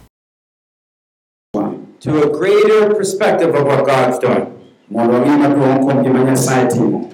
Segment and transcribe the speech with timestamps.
[2.00, 4.46] To a greater perspective of what God's doing.
[4.90, 7.10] mondo omi maduong' kuom gima nyasaye timo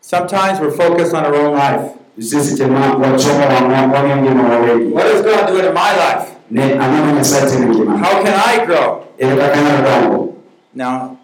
[0.00, 1.92] Sometimes we're focused on our own life.
[2.18, 6.34] sisi tema wachomo wang'o wang'yo ngima wawegi What is God doing in my life?
[6.50, 9.04] ne ang'o ma nyasaye timo ngima How can I grow?
[9.18, 10.34] ere kaka nyalo dongo
[10.74, 11.17] Now,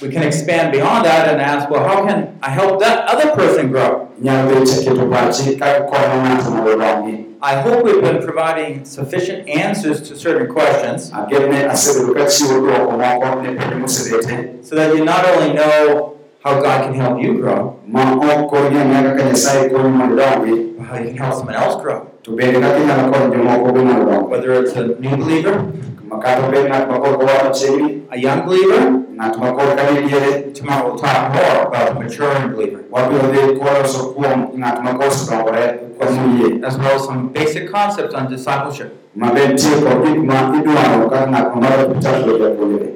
[0.00, 3.70] we can expand beyond that and ask, well, how can I help that other person
[3.70, 4.08] grow?
[4.20, 9.48] nyalo bet keto pachi kaka konyo ng'ato mondo odongi I hope we've been providing sufficient
[9.48, 14.96] answers to certain questions ageno ne asebedo kachiwo dwoko moko ne penjo mosebete so that
[14.96, 19.22] you not only know how God can help you grow, ma ok koro ing'eyo kaka
[19.24, 22.06] nyasaye konyi mondo idongi but how you can help someone else grow.
[22.22, 25.72] to bende kaka inyalo konyo jomoko be mondo odongi Whether it's a new believer,
[26.08, 28.80] ma kata obed ng'at ma koro kowa machiegni a young believer,
[29.16, 33.28] ng'at ma koro ka ni diere tomorrow we'll talk more about a maturing believer, wabiro
[33.32, 35.64] dhi koloso kuom ng'at ma koro osedongore
[35.98, 38.90] kod moyie as well as some basic concepts on discipleship.
[39.16, 42.88] maber tiyo kod gik ma idwaro kaka ng'at ma maro chako japuonjre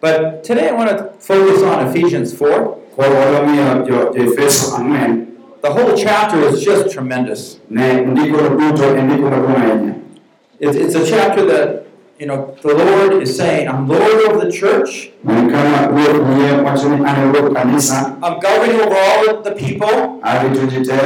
[0.00, 2.94] But today I want to focus on Ephesians 4.
[2.96, 5.26] koro wadwa miyo jo Efeso ang'wen
[5.60, 7.58] The whole chapter is just tremendous.
[7.70, 9.94] ne ndikono duto ndiko maduong' ahinya
[10.60, 11.86] It's, it's a chapter that,
[12.18, 16.62] you know, the Lord is saying, I'm Lord over the church, en kama ruoth yie
[16.64, 20.98] wacho ni an ruoth kanisa I'm governing over all the people, arito ji te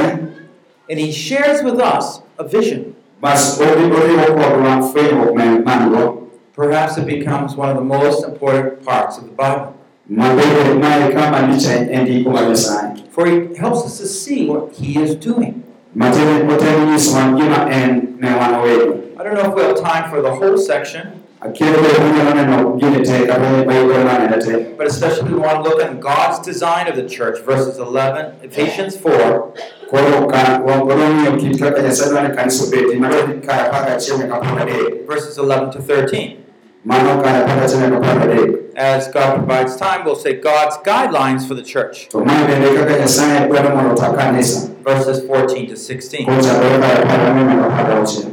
[0.89, 2.95] and He shares with us a vision.
[3.21, 6.19] bas ori- oriwo kodwa fwenyruok ma en-
[6.55, 9.73] Perhaps it becomes one of the most important parts of the Bible.
[10.09, 11.67] mabende mae kama lich
[12.01, 15.63] ndiko mar Nyasaye For He helps us to see what He is doing.
[15.95, 20.09] Matene otemo nyisowa gima en ne wan wegi I don't know if we have time
[20.09, 24.87] for the whole section, akia be unyalo neno gini te kata baibolo nanene te but
[24.87, 29.53] especially we want to look at God's design of the church, verses 11, Ephesians 4,
[29.89, 33.85] koro ka wadwa ng'iyo kit kaka Nyasaye dwaro ni kanisa obedi mano ni kar apar
[33.85, 36.42] gachiel nyaka apar gadek verses 11 to 13.
[36.85, 41.47] Mano kar apar gachiel nyaka apar gadek As God provides time, we'll say God's guidelines
[41.47, 45.75] for the church, to mae bende kaka Nyasaye dwaro mondo ota kanisa verses 14 to
[45.77, 46.25] 16.
[46.25, 48.29] kochakore kar apar gang'wen nyaka apar gauchiel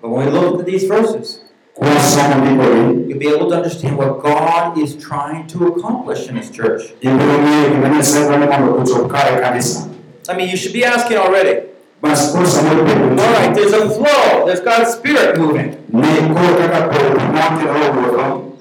[0.00, 1.40] But when we look at these verses,
[1.80, 6.82] you'll be able to understand what God is trying to accomplish in His church.
[7.00, 9.92] ibiro ng'eyo gima Nyasaye dwaro mondo ochop kare kanisa
[10.28, 11.68] I mean, you should be asking already.
[12.02, 15.76] Bas koro samoro bedo All right, there's a flow, there's God's Spirit moving.
[15.92, 18.52] ne koro kaka polo makelo wuotho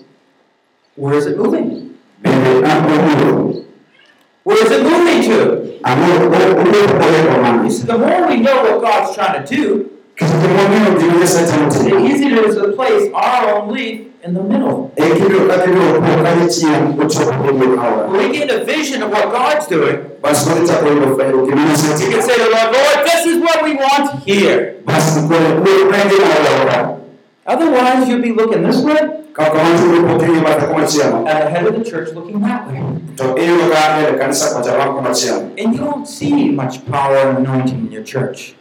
[0.95, 1.95] Where is it moving?
[2.21, 3.65] bende an owuoro
[4.43, 5.37] Where is it moving to?
[5.83, 6.55] ang'o owuotho
[7.05, 10.91] oweyo You magi see, the more we know what God's trying to do, kata gimong'eyo
[10.99, 14.91] gima Nyasaye temo the easier it is to place our own leaf in the middle.
[14.95, 19.29] kibiro kaka ibiro po kadichiel ochopo dier aora When we get a vision of what
[19.31, 22.69] God's doing, bas koro ichako yudo fwenyo gima Nyasaye we can say to the Lord,
[22.73, 24.81] Lord, this is what we want here.
[24.85, 26.97] bas koro koro penjo aora
[27.47, 28.97] Otherwise, you'll be looking this way,
[29.33, 32.81] kaka wantiere poking'i bathe komachielo and the head of the church looking that way.
[33.17, 37.37] to iyudo ka ere kanisa kocha wan komachielo And you don't see much power and
[37.45, 38.55] anointing in your church.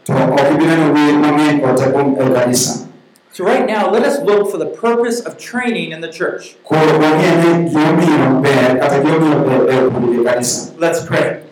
[3.34, 6.55] So, right now, let us look for the purpose of training in the church.
[10.78, 11.43] Let's pray.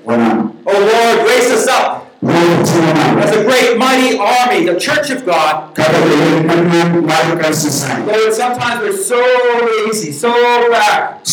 [0.65, 5.75] Oh Lord, raise us up as a great, mighty army, the church of God.
[8.07, 9.19] Lord, sometimes we're so
[9.85, 10.31] lazy, so
[10.71, 11.27] back.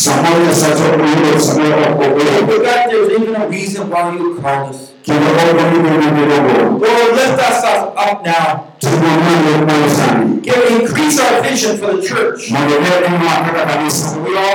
[2.48, 4.92] forgot there's even a reason why you called us.
[6.70, 8.69] Lord, lift us up now.
[10.42, 12.50] Give, increase our vision for the church.
[12.50, 12.68] We all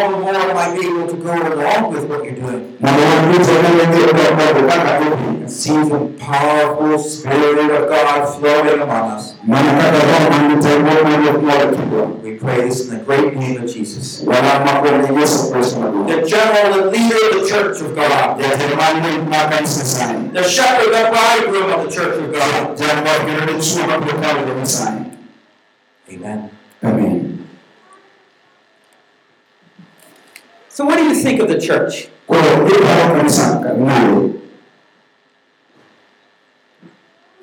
[0.09, 2.75] the more might be able to go along with what you're doing.
[2.81, 2.97] And
[5.51, 9.35] see the powerful Spirit of God flowing among us.
[12.23, 14.21] We pray this in the great name of Jesus.
[14.21, 14.31] The
[16.27, 18.39] general and leader of the church of God.
[18.39, 18.43] The
[20.43, 22.75] shepherd, the bridegroom of the church of God.
[24.21, 25.05] Jang'war kendo dichuo mabiro kawo jo Nyasaye
[26.13, 26.49] Amen.
[26.83, 27.21] amen
[30.69, 32.07] So what do you think of the church?
[32.27, 34.31] koro iparo kanisa nade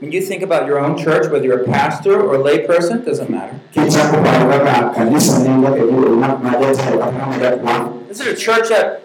[0.00, 3.30] When you think about your own church, whether you're a pastor or a layperson, doesn't
[3.30, 3.54] matter.
[3.76, 8.26] Is paro kaka kanisa ni kaka yudo ng'at ma jatelo kata ng'ama jakwan This is
[8.26, 9.02] a church that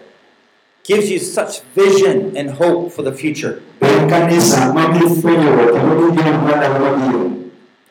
[0.82, 3.62] gives you such vision and hope for the future.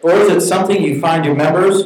[0.07, 1.77] Or is it something you find your members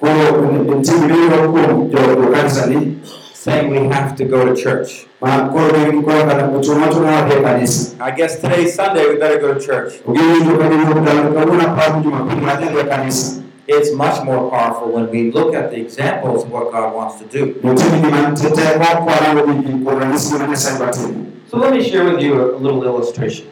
[0.00, 2.98] koro nitie biro kuom jo jo kanisa ni
[3.34, 5.06] saying we have to go to church?
[5.22, 9.38] ma koro gin koro kata ochung' machuno wadhi kanisa I guess today's Sunday, we better
[9.44, 9.92] go to church.
[10.06, 15.06] Ugewinjo ka gin ndalo kawuono aparo jumapil madhi dhi kanisa It's much more powerful when
[15.14, 17.42] we look at the examples of what God wants to do.
[17.62, 22.04] nitie gima nitie teko kwarango gigi kuom ranyisi gima Nyasaye batimo So let me share
[22.10, 23.46] with you a little illustration.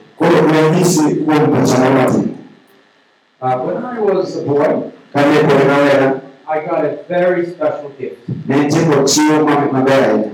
[3.47, 6.07] Uh, when I was a boy, kane pod rawera
[6.49, 8.29] I got a very special gift.
[8.49, 10.33] ne nitie kod chiwo ma- maber ahinya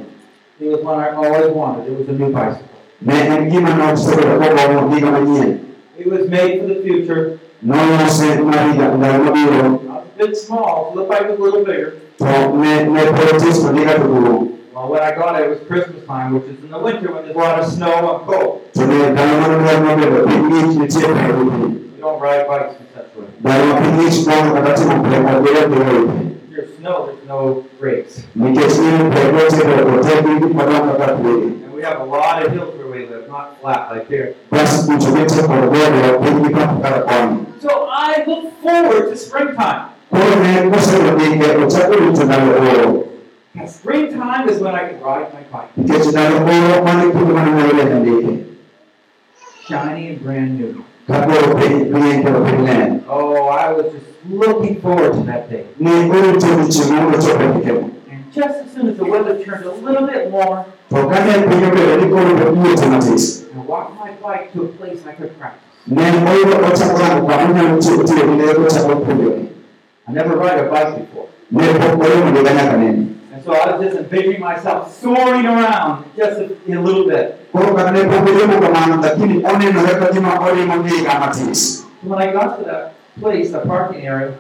[0.61, 1.93] It was one I always wanted.
[1.93, 2.79] It was a new bicycle.
[3.11, 5.51] ne en gima nosebedo kogombo giga manyien
[5.99, 7.23] It was made for the future.
[7.73, 11.43] nolose mar higa ndalo mabiro I was a bit small, looked like it was a
[11.43, 11.91] little bigger.
[12.19, 15.51] to ne ne pod otis to giga to duong' Well, when I got it, it
[15.51, 18.21] was Christmas time, which is in the winter when there's a lot of snow and
[18.27, 18.63] cold.
[22.03, 22.87] To ne ndalo mane dwar mabedo piny ng'ich nitie pego gi don't ride bikes in
[22.95, 23.27] such way.
[23.41, 27.25] ndalo ma piny ng'ich mondo kata timo pek ok bedo pego e There's snow, there's
[27.29, 28.15] no brakes.
[28.37, 32.05] nikech in pek osebedo to tek gi gik madongo kaka pwede And we have a
[32.05, 34.35] lot of hills where we live, not flat like here.
[34.51, 36.77] bas kucho nitie kod gode piny gi papo
[37.65, 39.83] So I look forward to springtime.
[40.11, 43.09] koro ne kosebedo ike ochako rito ndalo oro
[43.55, 45.71] And springtime is when I can ride my bike.
[45.77, 48.33] nikech ndalo oro mane kuonde mane nyalo lendo ndike
[49.69, 50.85] Shiny and brand new.
[51.07, 55.51] Ka koro piny rieny kendo piny ler Oh, I was just looking forward to that
[55.51, 55.67] day.
[58.11, 60.31] And just as soon as the weather turned a little bit
[62.87, 65.69] matis I walked my bike to a place I could practice.
[70.09, 71.29] I never ride a bike before.
[73.45, 77.49] So I was just envisioning myself soaring around just a, a little bit.
[82.03, 84.37] when I got to that place, the parking area,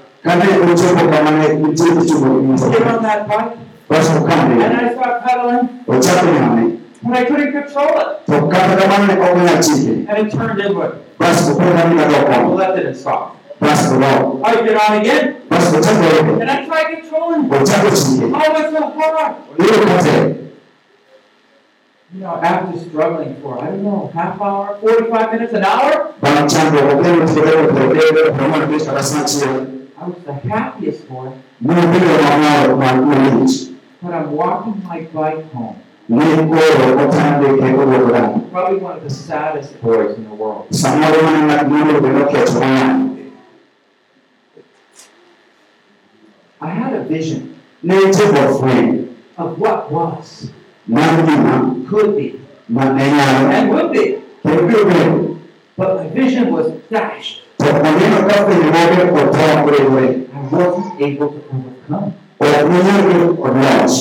[2.06, 3.56] kichungo get on that bike,
[4.62, 5.84] and I start pedaling,
[7.04, 8.28] and I couldn't control it.
[10.08, 11.02] And it turned inward.
[12.30, 13.38] I left it and stopped.
[13.62, 17.90] Bas odok I get on again, bas ochako ringo and I try controlling chike Oh,
[17.90, 19.32] it's so hard.
[22.14, 26.44] You know, after struggling for, I don't know, half hour, 45 minutes, an hour, bang'
[26.46, 29.56] chandruok okelo tiyo kod promono bet kata sa achiel
[29.96, 31.32] I was the happiest boy.
[31.60, 33.54] ne obedo mamor ma- malich
[34.02, 35.76] But I'm walking my bike home.
[36.08, 40.68] ne koro otande ke oduoko dala Probably one of the saddest boys in the world.
[46.62, 50.50] I had a vision ne nitie kod fweny of what was,
[51.90, 54.18] could be, ma ne nyalo and would be.
[55.76, 57.42] But my vision was dashed.
[57.58, 62.08] to oneno ka fwenyruoge kod tho oriwore I wasn't able to overcome.
[62.38, 63.96] ok nonyal bedo kod loch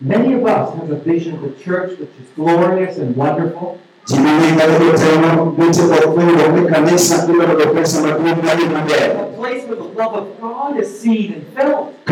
[0.00, 4.16] Many of us have a vision of the church which is glorious and wonderful, ji
[4.22, 9.26] mang'eny kata jotelo nitie kod fwenyruok ni kanisa ibedo kod pesa maduong' madhi maber a
[9.38, 9.64] place
[9.94, 12.10] love of God is seen and felt, a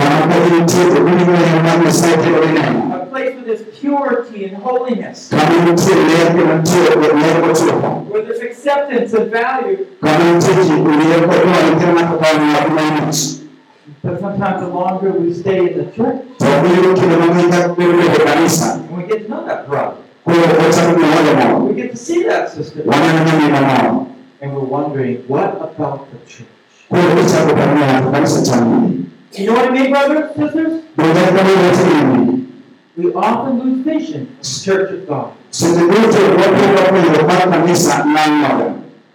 [3.11, 5.77] place where there's purity and holiness, where
[8.22, 9.86] there's acceptance and value.
[14.05, 16.67] But sometimes the longer we stay in the church, and
[18.96, 19.96] we get to know that brother,
[20.27, 20.34] we
[21.74, 22.82] get to see that sister,
[24.41, 26.46] and we're wondering, what about the church?
[26.93, 28.77] Koro ichako paro ni ng'ato kanisa chamo
[29.32, 30.72] You know what I mean, brothers and sisters?
[30.96, 32.44] bende kama weche gini
[32.96, 35.29] We often lose vision of the church of God.
[35.51, 38.67] seche duto wapogo fwenyruok mar kanisa nan noga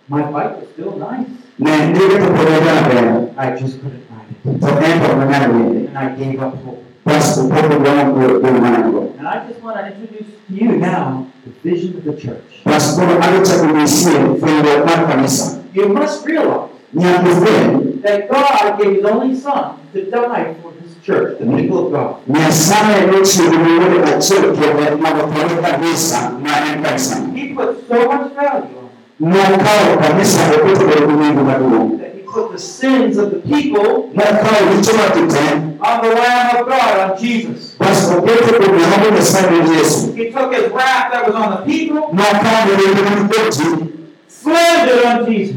[0.09, 1.29] My bike was still nice.
[1.59, 4.61] ne ndike to pod ojaber I just couldn't ride it.
[4.61, 6.81] to en to nonyal wende And I gave up hope.
[7.05, 11.51] bas opogo gamo kuom manango And I just want to introduce to you now the
[11.69, 12.49] vision of the church.
[12.65, 18.77] bas koro adwa chako nyisie fwenyruok mar kanisa You must realize nyaka ifweny that God
[18.79, 22.15] gave His only Son to die for His church, the people of God.
[22.27, 27.95] Nyasaye nochiwo ni wuode achiel kende mondo otho kanisa ma en kanisa He put so
[28.11, 28.77] much value
[29.21, 33.31] on nokawo kanisa oketo bedo gi nyingo maduong' it that He put the sins of
[33.31, 35.45] the people nokawo richo mag ji te
[35.79, 37.75] on the Lamb of God, on Jesus.
[37.79, 41.61] bas oketo kuom Yehova Nyasaye gi Yesu He took His wrath that was on the
[41.65, 42.13] people,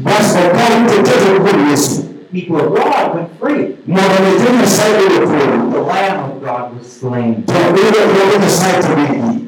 [0.03, 3.75] basi wakawa mtetezi mkuu yesu People of God went free.
[3.87, 7.43] mwagalete nyasaye The wekulu Lamb of God was slain.
[7.45, 9.47] tobile kulogo nyasaye tobigi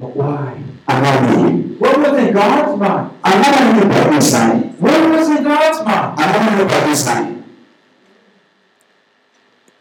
[0.00, 0.52] But why?
[0.86, 3.06] ang'ani What was in God's mind?
[3.22, 6.18] ang'ama ni pa nyasaye What was in God's mind?
[6.18, 7.26] ang'ama ni pa nyasaye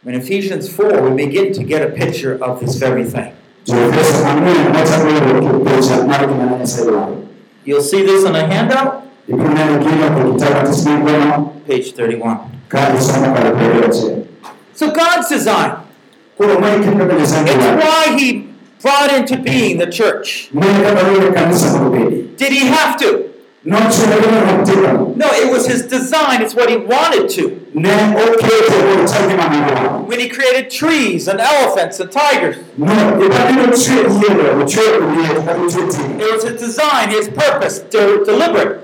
[0.08, 3.34] In Ephesians 4, we begin to get a picture of this very thing.
[7.66, 9.04] Tuwefesa ang'wen wachakolo kipecha mar gima ne nyasaye dwaro You'll see this on a handout,
[9.30, 10.68] ibiro neno gino kitabu
[11.68, 12.38] page 31.
[12.70, 13.54] ka isomo kar
[14.74, 15.72] So God's design,
[16.38, 18.48] koro mae kit kaka nyasaye it's why He
[18.82, 20.50] brought into being the church.
[20.54, 23.30] ne kaka rowere kanisa mondo obedi Did He have to?
[23.66, 27.44] Nochuno gino notimo No, it was His design, it's what He wanted to.
[27.74, 27.90] ne
[28.24, 32.86] okete mondo chal gima nodwaro When He created trees and elephants and tigers, no
[33.26, 38.24] ibabiro chwe yiende ochwe liet kata ochwe ting it was His design, His purpose, de-
[38.26, 38.82] deliberate.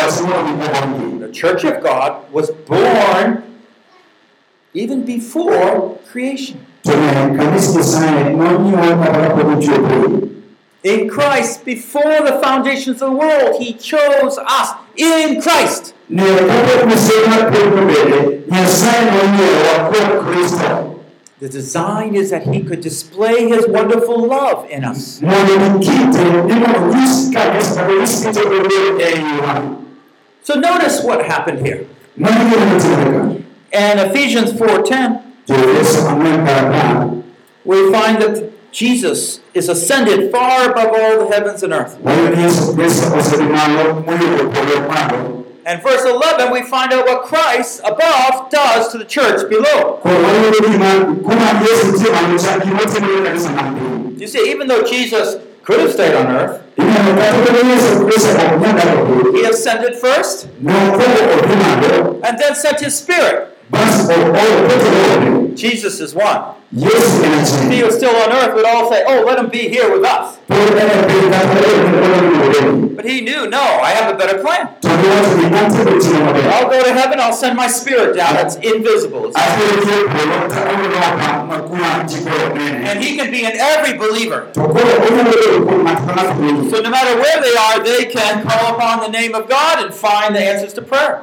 [0.00, 3.42] The church of God was born
[4.74, 6.64] even before creation.
[10.82, 13.10] To ne kanisa nyasaye nonyuol kata kapok ochwe piny In Christ, before the foundations of
[13.10, 15.94] the world, He chose us in Christ.
[16.08, 20.96] ne kapok miseche mar piny nobede nyasaye nonyiewa kuom kristo
[21.40, 25.20] The design is that He could display His wonderful love in us.
[25.22, 29.76] mondo gikite ni mondo nyis kanisa kata nyis kite obed iwa
[30.42, 31.86] So notice what happened here.
[32.16, 33.36] mano gima notimore ka
[33.72, 37.10] In Ephesians 4:10, Joefeso ang'wen kar
[37.64, 41.98] we find that Jesus is ascended far above all the heavens and earth.
[42.04, 45.36] wayudo ni Yesu Kristo osedhi malo moyudo polo malo
[45.66, 49.98] And verse 11, we find out what Christ above does to the church below.
[50.02, 50.90] koro wayudo gima
[51.22, 55.36] kuma Yesu nitie malo cha gima otimore kanisa man piny You see, even though Jesus
[55.64, 59.38] could have stayed on earth, ineno kata obedo ni Yesu Kristo ok nyal dak piny
[59.40, 63.48] he ascended first nokwongo odhi malo and then sent his spirit.
[65.60, 66.54] Basi ooro Petro ode Jesus is one.
[66.72, 69.68] Yesu en If he was still on earth, we'd all say, Oh, let him be
[69.68, 70.38] here with us.
[72.96, 74.76] But he knew, no, I have a better plan.
[74.82, 78.36] I'll go to heaven, I'll send my spirit down.
[78.44, 79.32] It's invisible.
[82.90, 84.50] And he can be in every believer.
[84.54, 84.62] So
[86.82, 90.34] no matter where they are, they can call upon the name of God and find
[90.34, 91.22] the answers to prayer.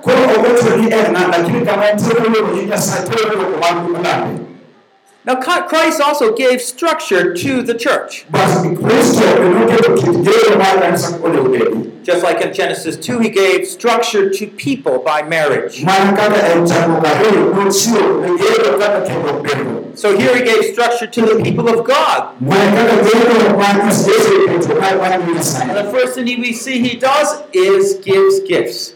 [5.27, 8.25] Now, Christ also gave structure to the church.
[8.31, 13.29] basi Kristo enoketo kit gedo mar kanisa onego bedi Just like in Genesis 2, he
[13.29, 15.83] gave structure to people by marriage.
[15.83, 20.63] mana kaka en chakruok ariyo nochiwo ne gedo kaka kendo bedo So here he gave
[20.73, 22.21] structure to the people of God.
[22.39, 26.95] mana kaka gedo mar Yesu oketo mar mar And the first thing we see he
[26.97, 28.93] does is gives gifts.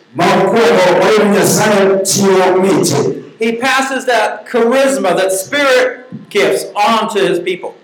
[3.42, 7.76] He passes that charisma, that spirit gifts on to his people.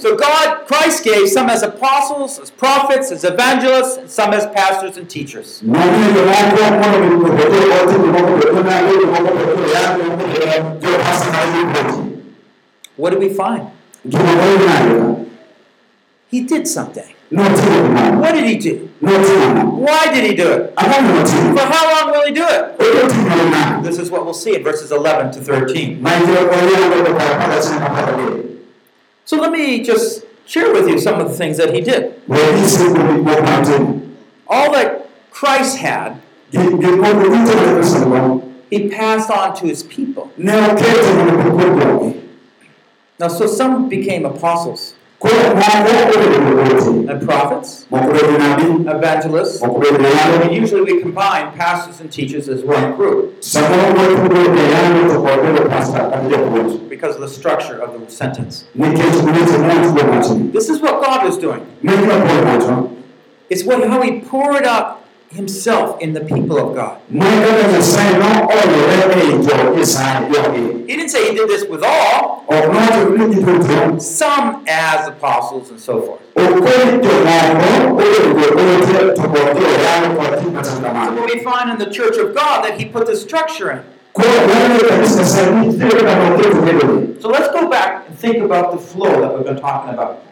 [0.00, 4.96] So God, Christ gave some as apostles, as prophets, as evangelists, and some as pastors
[4.96, 5.60] and teachers.
[12.96, 13.70] What do we find?
[16.32, 17.14] Gima wayudo nade He did something.
[17.30, 18.88] What did he do?
[19.00, 20.74] Why did he do it?
[20.76, 23.82] For how long will he do it?
[23.84, 26.00] This is what we'll see in verses 11 to 13.
[26.00, 28.56] Maitiro oyango to kar apar gachiel nyaka apar gaboro
[29.24, 32.14] So let me just share with you some of the things that he did.
[32.28, 34.00] wanyisi kuom gik moko manotimo
[34.48, 36.20] All that Christ had,
[36.52, 40.30] Gik- gik moko duto ne Kristo nigo he passed on to his people.
[40.38, 42.20] ne oketo mondo obed kuom jogi
[43.18, 49.60] Now, so some became apostles koro moko obedo joote and prophets, evangelists.
[49.62, 54.28] moko bedo joyango And usually we combine pastors and teachers as one group samoro moko
[54.28, 58.64] bedo joyango to kod bedo pasta kata japuonj because of the structure of the sentence.
[58.74, 61.62] nikech weche motugo wachni This is what God was doing.
[61.82, 62.92] ne gima Paul wacho
[63.48, 64.86] It's what, how he poured out
[65.30, 67.00] himself in the people of God.
[67.10, 67.18] He
[70.96, 72.44] didn't say he did this with all,
[74.00, 76.20] some as apostles and so forth.
[80.82, 83.82] kamano What we find in the church of God that he put the structure in.
[87.20, 90.22] So let's go back and think about the flow that we've been talking about.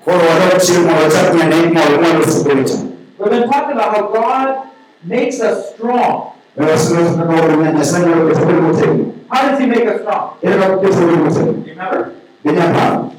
[3.19, 4.71] We've been talking about how God
[5.05, 6.33] makes us strong.
[6.57, 10.31] Wawasiliana kaka wale Nyasaye nyalo keto bedo motegno How does He make us strong?
[10.43, 12.13] ere kaka oketo bedo motegno You remember?
[12.45, 13.13] Ginya paro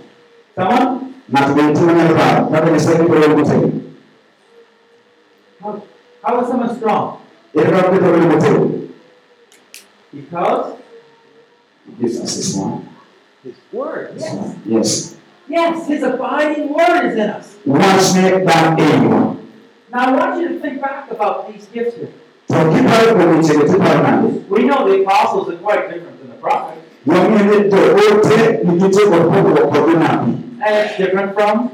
[0.56, 1.14] Someone?
[1.32, 3.72] ng'ato bende timo nyalo paro kaka nyasaye gibiro motegno
[5.62, 5.82] How,
[6.24, 7.18] how is someone strong?
[7.56, 8.66] ere kaka Petro bedo motegno
[10.14, 10.74] Because
[12.00, 12.88] Jesus is one
[13.44, 14.16] His Word.
[14.16, 14.56] Yes.
[14.66, 15.12] yes
[15.48, 17.56] Yes, His abiding Word is in us.
[17.68, 19.35] wachne dak eiwa
[19.96, 22.12] Now I want you to think back about these gifts here.
[22.48, 27.44] to kiparo kuom wechego We know the apostles are quite different than the prophets, wang'eyo
[27.48, 30.32] ni to ote nigi tiego pogruok kod jonabi
[30.66, 31.72] and it's different from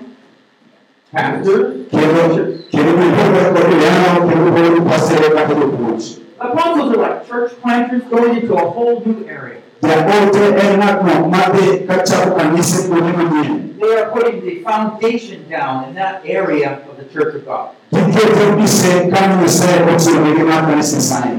[1.11, 1.89] pastors.
[1.89, 2.21] kendo
[2.69, 6.03] kendo gipogore kod joyalo kendo gipogore gi pasere kata jopuonj
[6.39, 9.61] Apostles are like church planters going into a whole new area.
[9.81, 15.95] Jaote en ng'atno madhi kachako kanise kuonde manyien They are putting the foundation down in
[15.95, 17.69] that area of the church of God.
[17.91, 21.38] giketo mise kama nyasaye ochiwonegi mar kanisa nyasaye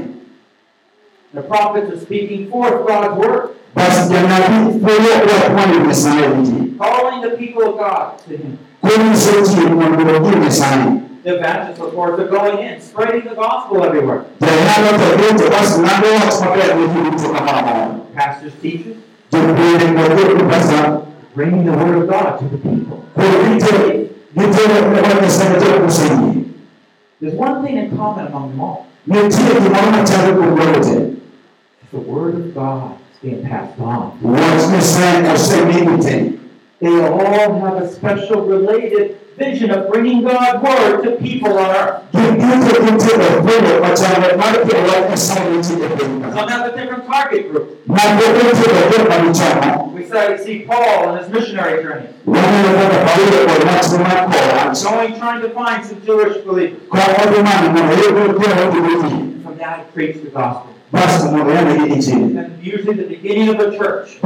[1.33, 6.77] The prophets are speaking forth God's word, bas janabi fuolo wach mar nyasaye gi ji
[6.77, 8.57] calling the people of God to Him.
[11.23, 14.25] Konyiso ji mondo The evangelists, of course, are going in, spreading the gospel everywhere.
[14.39, 18.97] janyalo to dhi to bas ng'ado wach maber ne ji duto kamoro amora Pastors, teachers,
[19.31, 21.01] jopuonje kod jopasa
[21.35, 22.97] bringing the word of God to the people.
[23.15, 26.43] kod gitero gitero wach nyasaye to oseyie
[27.21, 28.85] There's one thing in common among them all.
[29.07, 30.99] nitie gimoro machalo kuom jogo te
[31.93, 34.17] The word of God is being passed on.
[36.83, 41.03] Wach nyasaye osemigi te They all have a special related vision of bringing God's word
[41.03, 42.03] to people on earth.
[42.11, 46.65] gin duto gitero fuolo machalre mar kelo wach nyasaye ne ji piny ka Some have
[46.73, 47.67] a different target group.
[47.87, 47.95] We
[49.23, 50.03] gichamo We
[50.37, 52.07] see Paul and his missionary journey.
[52.25, 56.79] waneno kaka Paulo kod wachne mar kowa going trying to find some Jewish believers.
[56.91, 60.69] ka odhi manyo mondo oyud joma obiro ji From that, he preached the gospel.
[60.93, 64.19] And usually the beginning of a church.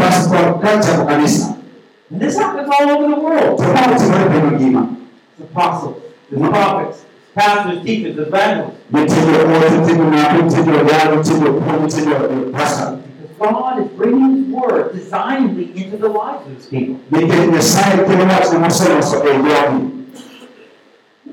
[2.11, 3.57] Bas kod kachako kanisa And this happens all over the world.
[3.59, 4.97] to ma otimore piny
[5.37, 5.97] The apostles,
[6.31, 8.77] the prophets, pastors, teachers, evangelists.
[8.91, 12.97] nitie joote nitie jonabi nitie joyalo nitie jopuonj nitie jopasta
[13.37, 16.95] Because God is bringing His word designedly into the lives of His people.
[17.11, 19.93] nikech nyasaye kelo wachne moseloso jogi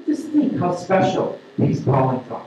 [0.07, 2.43] Just think how special these callings are.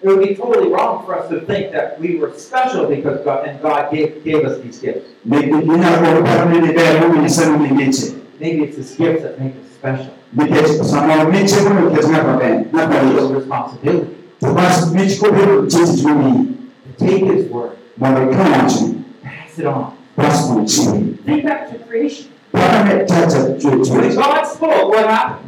[0.00, 1.28] Koro wachak parane kaka iluongo ni nengo makende It would be totally wrong for us
[1.28, 5.06] to think that we were special because God and God gave, gave us these gifts.
[5.26, 9.38] inyalo oro paro ni ni ber mondo nyasaye omi miche Maybe it's His gifts that
[9.40, 10.12] make us special.
[10.32, 14.06] nikech samoro miche mondo oket ng'ato ber ng'ato It's a responsibility
[14.40, 19.58] to bas mich kobiro nitie tich momiyi to take His word, mondo ikaw wachne pass
[19.58, 19.92] it on.
[20.16, 22.26] bas mondo ichiwe Think back to creation.
[22.52, 25.46] When God spoke, what happened?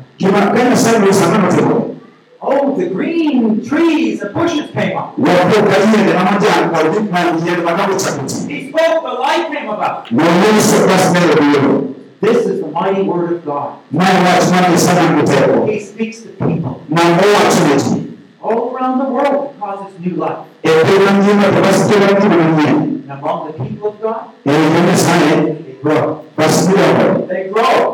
[2.45, 5.15] Oh, the green trees and bushes came up.
[5.17, 9.47] wapo ka yiende mamajan kod gik ma yiende madongo chako ti He spoke, the light
[9.53, 10.11] came about.
[10.11, 13.79] noloso bas mbele biro This is the mighty word of God.
[13.95, 17.99] mae wach mar nyasaye man gi teko He speaks to people ma owacho ne ji
[18.43, 20.43] all around the world causes new life.
[20.67, 25.79] piny mangima to bas kelo ngima manyien And among the people of God, nyasaye they
[25.83, 26.25] grow.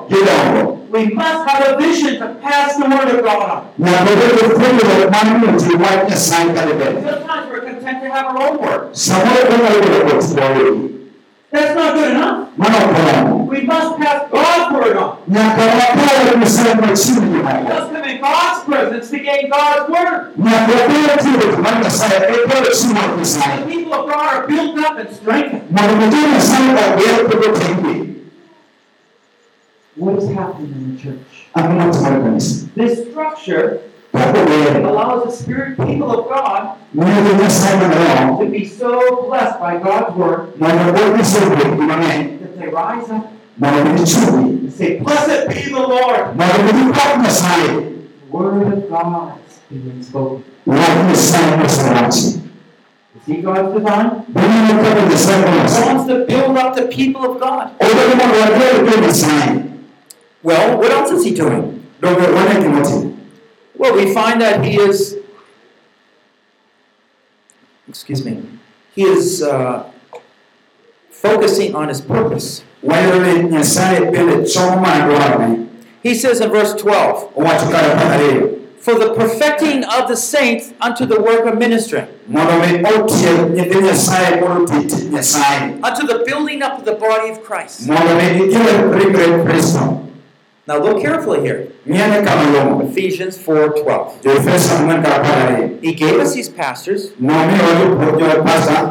[0.08, 0.77] They grow.
[0.90, 3.60] We must have a vision to pass the word of God on.
[3.78, 8.26] nyaka bedo puonjruok mar miyo ji wach nyasaye kade ber Sometimes we're content to have
[8.32, 8.82] our own word.
[8.96, 10.94] samoro onyalo bedo kot wawegi
[11.50, 12.48] That's not good enough.
[12.56, 15.10] mano ok oromo We must pass God's word on.
[15.28, 20.16] nyaka wakaw nyasaye machiegni We must come in God's presence to gain God's word.
[20.46, 24.96] nyaka wabed tiyo mar nyasaye kelo chiwo mar The people of God are built up
[24.98, 25.64] and strengthened.
[29.98, 31.28] What is happening in the church?
[31.56, 33.80] ang'o matimore kanisa This structure
[34.14, 38.90] allows the spirit people of God miyo jo nyasaye man roho to be so
[39.26, 43.24] blessed by God's word mondo god nyasaye obed gi mang'eny that they rise up
[43.58, 46.36] mondo mi gichungi and say, Blessed be the Lord.
[46.38, 50.44] mondo mi gipak nyasaye The word of God is being spoken.
[50.66, 52.26] wach nyasaye mosewachi
[53.14, 54.08] You see God's design?
[54.30, 57.74] bineno kaka nyasaye He wants to build up the people of God.
[60.42, 61.86] Well, what else is he doing?
[62.00, 63.16] donge wane gimotimo
[63.76, 65.16] Well, we find that he is,
[67.88, 68.42] excuse me,
[68.94, 69.84] he is uh,
[71.10, 72.64] focusing on his purpose.
[72.82, 75.66] wayudo ni nyasaye bende chomo mana dwarone
[76.02, 80.72] He says in verse 12, owacho kar apar ariyo For the perfecting of the saints
[80.80, 86.06] unto the work of ministry, mondo mi otieg nyithind nyasaye mondo oti tich nyasaye unto
[86.06, 87.88] the building up of the body of Christ.
[90.68, 91.72] Now look carefully here.
[91.88, 94.20] ng'iyane kama luongo Ephesians 4:12.
[94.24, 97.02] jo-efeso ang'wen kar apar ariyo He gave us these pastors,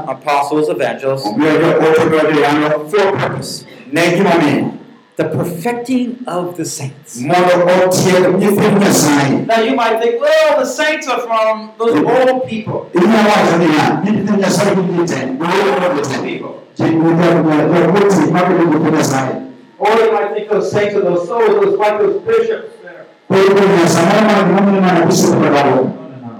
[0.09, 3.51] apostles, evangelists, omiyo joote omiyo joyango for a purpose.
[3.93, 4.73] ne gima omiyo
[5.21, 7.11] The perfecting of the saints.
[7.29, 7.53] mondo
[7.85, 9.45] otieg nyithind Nyasaye.
[9.45, 12.89] Now you might think, well, the saints are from those old people.
[12.93, 16.17] Inyalo wacho niya, nyithind Nyasaye gin ji te, jowuoyo ji te.
[16.25, 16.53] people.
[19.79, 20.03] Ji jomoti mabedo nyithind Nyasaye.
[20.03, 23.05] Or you might think those saints are those souls, those like those bishops there.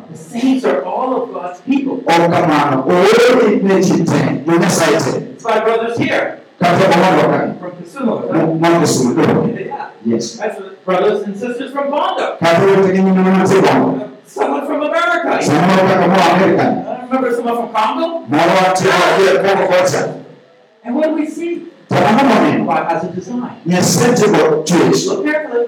[0.10, 1.94] The saints are all of God's people.
[1.98, 5.18] Ok kamano, oore ne ji te, jo Nyasaye te.
[5.34, 8.60] It's my brothers here from Kisumu.
[8.60, 9.48] mondo sudo.
[9.60, 9.92] Yeah.
[10.06, 10.38] Yes.
[10.38, 12.38] That's brothers and sisters from Bondo.
[12.40, 13.62] Gi nyimine mantie
[14.26, 15.30] Someone from America.
[15.30, 15.40] I
[17.04, 18.08] remember someone from Congo.
[18.28, 20.24] Moro atiyo adier Kongo kocha.
[20.84, 21.68] And what do we see?
[21.90, 21.96] To?
[22.66, 23.62] God has a design.
[23.66, 25.08] Nyasaye go chwech.
[25.08, 25.68] Look carefully.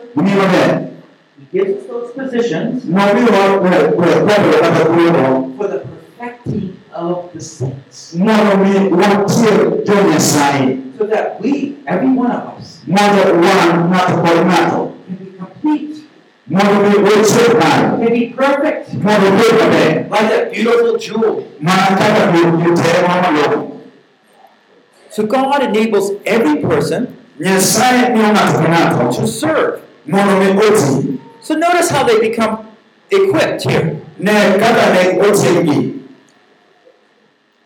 [1.39, 8.13] He gives us those positions Nomiyo kwero kata kuono for the perfecting of the saints.
[8.15, 10.97] mondo mi watieg jo Nyasaye.
[10.97, 14.91] So that we, every one of us, Mondo wan ng'ato kod ng'ato.
[15.07, 16.03] can be complete,
[16.47, 17.97] Mondo mi wachop kare.
[18.05, 18.93] can be perfect.
[18.95, 20.09] Mondo obed maber.
[20.09, 21.45] Like that beautiful jewel.
[25.11, 27.61] So God enables every person to
[29.27, 29.81] serve.
[31.41, 32.67] So notice how they become
[33.09, 34.01] equipped here.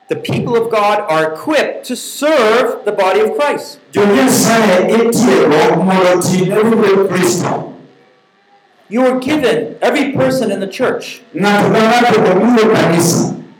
[0.09, 3.79] The people of God are equipped to serve the body of Christ.
[8.89, 11.21] You are given, every person in the church,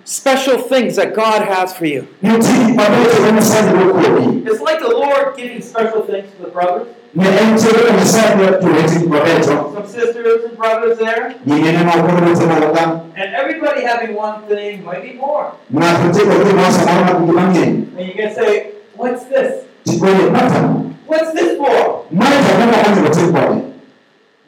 [0.04, 0.60] Ng'ato ka ng'ato omiyo kanisa.
[0.60, 2.08] special things that God has for you.
[2.22, 4.48] Nitie gik mabeyo ma Nyasaye nigo kuomi.
[4.48, 6.88] It's like the Lord giving special things to the brothers.
[7.16, 9.74] Ne en chenro ma Nyasaye miyo jowete gik mabecho.
[9.74, 11.36] Some sisters and brothers there.
[11.46, 13.02] Nyingine moko jowete moko ka.
[13.16, 15.54] And everybody having one thing, maybe more.
[15.72, 17.56] Ng'ato tiego gimoro samoro mag.
[17.56, 19.66] And you can say, What's this?
[21.06, 22.06] What's this for?
[22.12, 23.74] Mae to ang'o ma onego tim kode?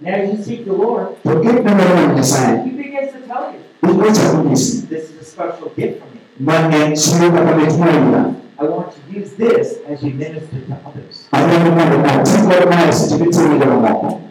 [0.03, 2.63] And as you seek the Lord, To gik nemoro mag Nyasaye.
[2.65, 3.64] He begins to tell you, Ibochako nyisi.
[3.85, 6.19] This is a special gift from me.
[6.39, 8.35] Ma en chiwo kaka mit moyuda.
[8.57, 11.27] I want to use this as you minister to others.
[11.31, 14.21] Adwaro mondo ati kod mae seche mitimo ne jomoko.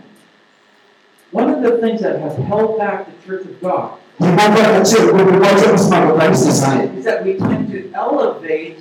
[1.30, 3.90] One of the things that has held back the Church of God
[4.20, 6.98] Gimoro achiel kuom gimoche mosemako kanisa Nyasaye.
[6.98, 8.78] is that we tend to elevate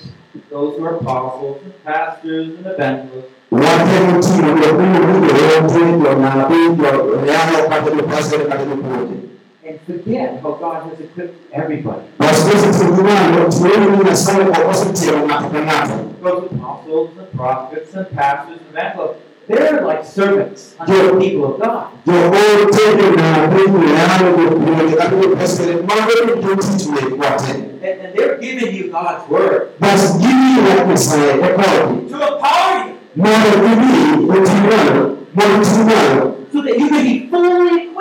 [0.49, 6.59] those who are apostles and pastors and evangelists Watemo ting'o jok miluongo ni joote, jonabi,
[6.77, 9.32] joyalo kata jopastor kata jopuonje.
[9.73, 12.05] And forget how God has equipped everybody.
[12.19, 15.95] Wasikose ting'o tiwero ni Nyasaye ok osetiego ng'ato ka ng'ato.
[16.21, 21.61] Those apostles and prophets and pastors and evangelists, they're like servants under the people of
[21.61, 21.87] God.
[22.05, 26.85] Joote, jonabi, joyalo, jopuonje kata jopastor mago ni jotich
[27.17, 27.49] wate.
[27.49, 32.09] And, and they're giving you God's word Bas gimiyo wach Nyasaye kodgi.
[32.09, 33.91] to empower you Mondo gibi
[34.33, 37.92] oti malo, mondo oti malo, so that you can be fully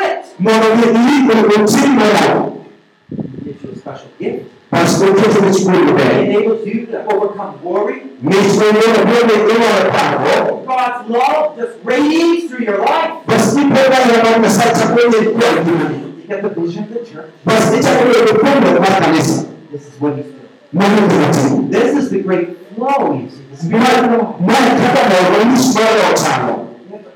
[0.42, 2.64] mondo giikre oti malo.
[3.10, 4.46] He gives you a special gift.
[4.70, 8.02] Bas oketo ni chikuri He enables you to overcome worry.
[8.22, 13.12] Mich manyalo bende inyalo paro, God's love just radiates through your life.
[13.26, 15.98] bas ibedo ayano Nyasaye chako yie kuom ngimani.
[16.18, 17.30] You get the vision of the church.
[17.44, 19.46] Bas ichako yudo puonjruok mar kanisa.
[19.70, 20.48] This is what he's doing.
[20.72, 21.70] Mano gima timo.
[21.70, 23.42] This is the great flow you see.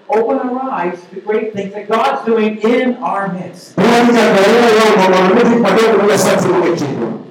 [0.08, 3.76] Open our eyes to the great things that God's doing in our midst.
[3.76, 7.22] Pwani nyaka wewe mondo nidhi madogo ma Nyasaye timo kindwa.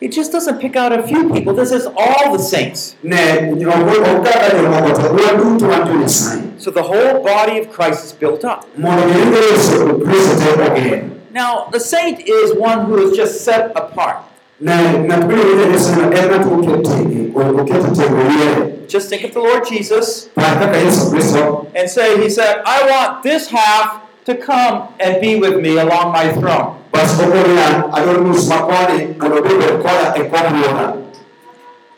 [0.00, 1.54] He just doesn't pick out a few people.
[1.54, 2.96] This is all the saints.
[3.02, 6.60] Ne okaka jomoko to waduto wan jo-Nyasaye.
[6.60, 8.66] So the whole body of Christ is built up.
[8.78, 11.10] Mondo giring Yesu Kristo te ogen.
[11.32, 14.24] Now, the saint is one who is just set apart.
[14.60, 14.72] Ne
[15.04, 16.86] ng'at miluongo ni Yesu en ng'at moket
[17.34, 18.88] oketo tego yiere.
[18.88, 22.88] Just think of the Lord Jesus Par kaka Yesu Kristo and say, He said, I
[22.88, 26.76] want this half to come and be with me along my throne.
[26.96, 31.02] bas okoria adwaro nus ma koni mondo obed koda kom wuora.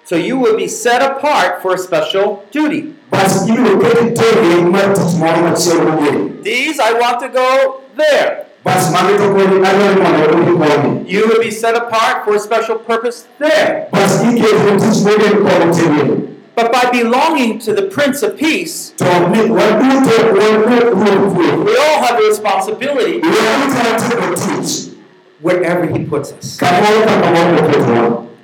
[0.04, 2.94] So you will be set apart for a special duty.
[3.10, 6.42] Bas ibiro keti tenge mar tich moro machielo mogik.
[6.42, 8.47] These I want to go there.
[8.64, 11.10] Bas magi to kodi adwaro ni mondo odhi koni.
[11.10, 13.88] You will be set apart for a special purpose there.
[13.92, 16.24] Bas iketo tich mogen kod tenge.
[16.54, 20.92] But by belonging to the Prince of Peace, To ni waduto wan ruoth
[21.34, 21.64] kwe.
[21.64, 24.92] we all have a responsibility Waduto watimo tich
[25.40, 26.58] wherever He puts us.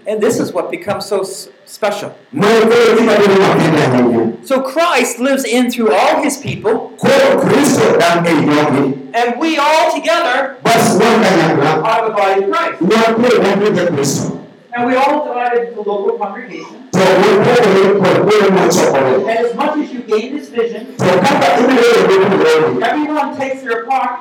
[0.05, 0.13] Kamoro ka kamoro moketwa.
[0.13, 1.23] And this is what becomes so
[1.65, 2.15] special.
[2.33, 4.47] Mae koro gima bedo makende ahinya.
[4.47, 9.11] So Christ lives in through all His people, Koro Kristo dak ei jogi.
[9.15, 12.81] and we all together are the body of Christ.
[12.83, 14.41] wan koro wan ruodh Kristo.
[14.77, 16.91] And we all divided into local congregations.
[16.91, 21.63] to wepere kod were mochokore And as much as you gain this vision, to kaka
[21.63, 24.21] imeweyo gopogore everyone takes their part.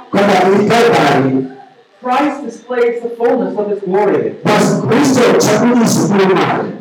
[2.03, 4.35] Kaka ikae pari Christ displays the fullness of his glory.
[4.43, 6.71] basi kristo chako nyiso duong'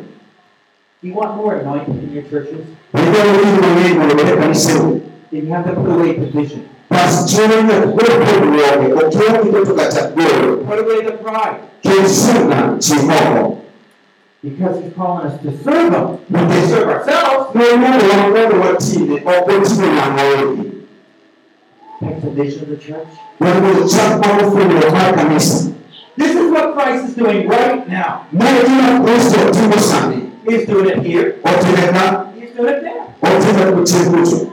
[1.03, 2.65] You want more anointing in your churches?
[2.93, 6.69] idwaro gino mang'eny mondo obed e kaniseu Then you have to put away division.
[6.89, 11.59] basi chuno nyaka gol pogruoge okia giketo kata gol Put away the pride.
[11.83, 13.57] ket sunga ji moko
[14.43, 16.19] Because he's calling us to serve him.
[16.29, 17.55] We nikech serve ourselves.
[17.55, 20.69] nomondo wan mondo watine ok oting'o ng'amoegi
[22.01, 23.07] That's the vision of the church.
[23.39, 25.69] Wan mondo chak mar fwenyruok mar kanisa
[26.15, 28.27] This is what Christ is doing right now.
[28.31, 31.39] gima kristo timo sani He's doing it here.
[31.45, 33.07] He's doing it there.
[33.23, 34.49] otime kutie kucho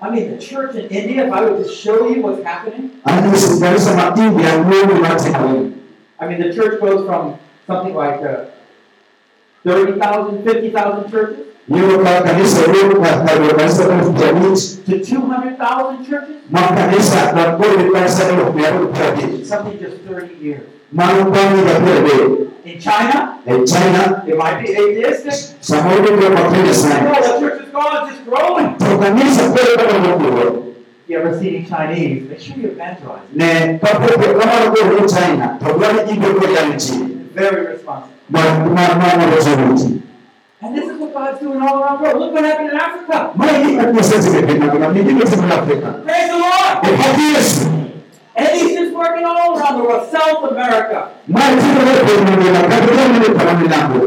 [0.00, 3.58] I mean, the church in India, if I were to show you what's happening, anyisi
[3.60, 5.72] kanisa ma india luongo matimore
[6.20, 7.34] I mean, the church goes from
[7.66, 8.46] something like uh,
[9.64, 12.60] 30,000, 50,000 churches kanisa
[13.54, 16.36] kanisa elfu piero abich to 200,000 churches.
[16.50, 20.62] ma kanisa mabor gi kanisa elfu mia aboro piero abich Something just 30 years.
[20.92, 25.56] mano bang' higa piero adek In China, in china it might be atheistic.
[25.60, 28.68] samoro gibiro ok No, nyasaye the church is gone, it's just growing.
[29.00, 30.64] kanisa pod kaka mopuro
[31.08, 32.28] You ever see any Chinese?
[32.28, 33.24] Make sure you evangelize.
[33.32, 36.96] ne kapok kamano golo china to dwani ibiro kodani ji
[37.34, 38.16] Very responsible.
[38.30, 40.00] mamoro ji
[40.60, 42.18] And this is what God's doing all around the world.
[42.20, 43.30] Look what happened in Africa.
[43.38, 47.88] mae gik ma osetimo piny mangima ni gima otimore Afrika Praise the Lord.
[48.38, 50.08] And he's just working all around the world.
[50.10, 50.98] South America.
[51.28, 54.00] mae timore piny mangima kata jomane pala milambo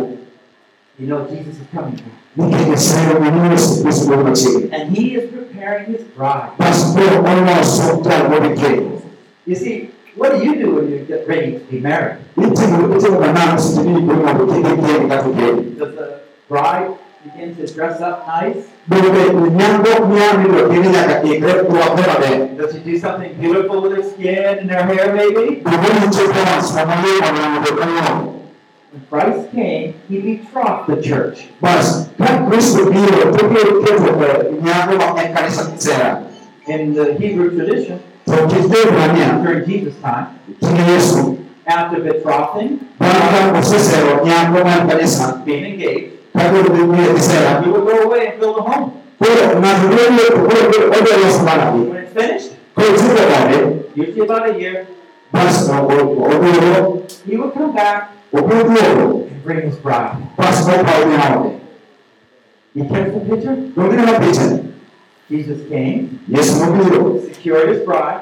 [1.00, 2.20] You know Jesus is coming back.
[2.38, 6.52] nikech Nyasaye omiyo Yesu Kristo duogo machiegni And he is preparing his bride.
[6.60, 9.02] bas koro oloso jal mobikelo
[9.48, 12.18] You see, what do you do when you get ready to be married?
[12.38, 16.08] itimo itimo manamo seche miyikori mondo kik ikend kata ikend Does the
[16.52, 16.92] bride
[17.24, 18.68] begin to dress up nice?
[18.92, 19.24] bende
[19.56, 24.04] nyako miya mido kendo nyaka ikre rwakre maber Does she do something beautiful with her
[24.04, 25.64] skin and her hair, maybe?
[25.64, 28.16] Bende nitie dance mamalong'o mondo kanyono
[28.92, 31.48] When Christ came, he betrothed the church.
[31.64, 36.28] bas ka Kristo biro to biro keto e nyako ma en kanisa sera
[36.68, 40.28] In the Hebrew tradition, to kit Ibrania during Jesus' time,
[41.66, 47.22] after betrothing, bang' ka osesero nyako mar kanisa being engaged, ka koro dhi miye gi
[47.22, 48.92] sera he would go away and build a home.
[51.90, 52.52] When it's finished,
[53.96, 54.88] usually about a year,
[57.26, 60.18] he would come back and bring his bride.
[62.74, 63.56] You catch the picture?
[65.30, 66.20] Jesus came,
[67.30, 68.22] secured his bride,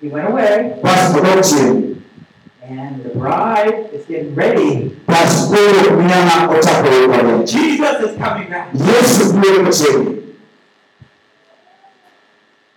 [0.00, 0.74] he went away,
[2.64, 4.88] and the bride is getting ready.
[5.06, 8.72] bas koro nyama ochako ikore Jesus is coming back.
[8.72, 10.20] Yesu biro machiegni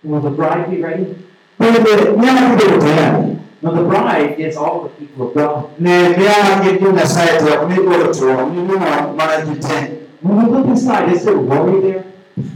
[0.04, 1.16] Will the bride be ready?
[1.58, 5.80] bende nyama bedo tayari No, the bride is all the people of God.
[5.80, 8.78] ne miya gin jo Nyasaye to ok ni dwaro chuo ni mino
[9.16, 9.78] mana ji te
[10.20, 12.04] When we look inside, is there worry there?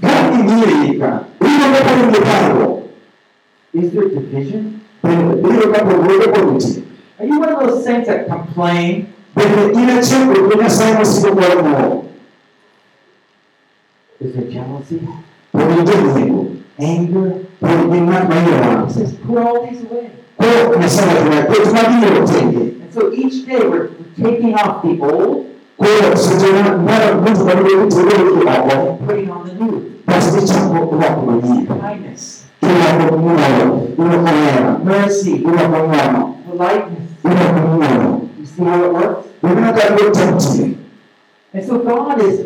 [0.02, 2.74] ka ing'iyo iyi ka biro ka paro ni parruok
[3.72, 4.78] Is there division?
[7.22, 9.12] Bende biro ka pogruok pod nitie Are you one of those saints that complain?
[9.36, 12.04] bende in achiel kuom Nyasaye mosiko kwayo mo
[14.20, 14.98] Is there jealousy?
[15.52, 16.40] pod nitie ng'ingo
[16.78, 17.28] Anger?
[17.60, 20.10] pod gin ng'at ma iye He says, put all these away.
[20.38, 25.46] koro Nyasaye wacho ket mabiro tenge And so each day we're taking off the old
[25.78, 29.74] koro seche ma mara vitu mabiro tiyo gi oko and putting on the new.
[30.06, 35.32] bas ichako rwako manyien Kindness, irwako ng'uono irwako mercy,
[36.54, 37.10] irwako ng'uono politeness.
[37.24, 39.26] irwako ng'uono You see how it works?
[39.42, 40.74] Biblia kama temtie
[41.54, 42.40] And so God is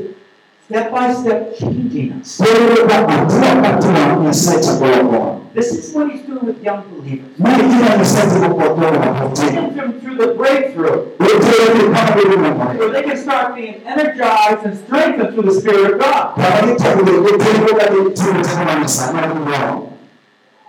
[0.67, 2.41] step by step changing us.
[2.41, 7.39] Wewe kwa hatua hatua Nyasaye chakula This is what He's doing with young believers.
[7.39, 12.37] Mali kila Nyasaye tukokotoa na hatia Taking them through the breakthrough Wewe ni kama vile
[12.37, 16.25] mwana so they can start being energized and strengthened through the Spirit of God.
[16.37, 17.33] Kama ni chakula wewe
[17.75, 19.81] kwa ni timu tena na sana na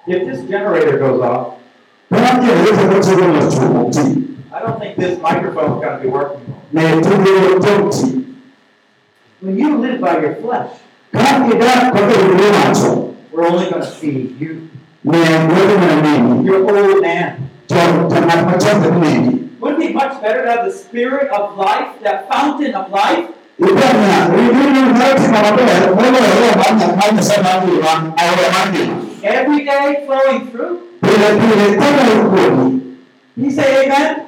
[0.07, 1.56] If this generator goes off,
[2.09, 3.91] Kama ni wewe kwa chakula na chuo
[4.53, 6.53] I don't think this microphone is going to be working.
[6.73, 8.23] Na tuwe temti
[9.41, 10.71] When you live by your flesh,
[11.11, 14.69] Kama ni da kwa vile macho we're only going to see you,
[15.03, 17.49] Ni wewe na mimi your old man.
[17.67, 17.75] Cho
[18.09, 22.27] tana macho nini Wouldn't it be much better to have the Spirit of life, that
[22.29, 23.25] fountain of life,
[23.59, 28.95] Ipana, ribini mzati na mabaya, mwana wa mwana mwana sana ndio awe mwana.
[29.23, 30.77] every day flowing through?
[31.07, 32.81] Bila bila kama ukoni,
[33.37, 34.27] Can amen?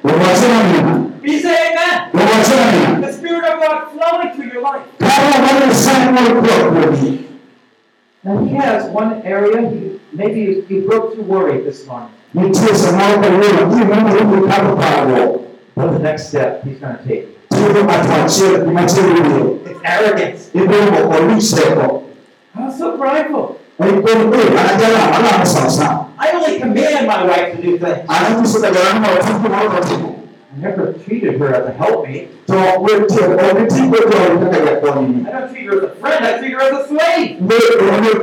[1.22, 2.00] Mina.
[2.12, 2.22] Can
[2.56, 3.00] amen?
[3.02, 4.82] The Spirit of God flowing through your life.
[4.98, 7.26] Kama wale sana walikuwa kweli.
[8.24, 12.10] Now he has one area, he, maybe you, you broke through worry this morning.
[12.34, 13.44] Nitie samao kwa wewe,
[13.78, 15.40] hii mambo yangu kama pao.
[15.76, 17.26] What's the next step he's going to take?
[17.48, 19.56] Tuwe atuachie kumachie wewe.
[19.70, 20.40] It's arrogance.
[20.54, 20.74] Ibo
[21.08, 22.02] kwa uliseko.
[22.58, 23.56] I'm so prideful.
[23.80, 25.98] Walikuwa kweli, anajala, ana msasa.
[26.18, 27.98] I only command my wife to do things.
[28.08, 30.14] Anakusuka jalama wa tuku na watu.
[30.52, 32.28] I never treated her as a helpmate.
[32.46, 33.00] To wewe
[33.36, 35.26] wakati kwa kwa unataka ya kwa nini?
[35.28, 37.36] I don't treat her as a friend, I treat her as a slave.
[37.40, 37.58] Ndio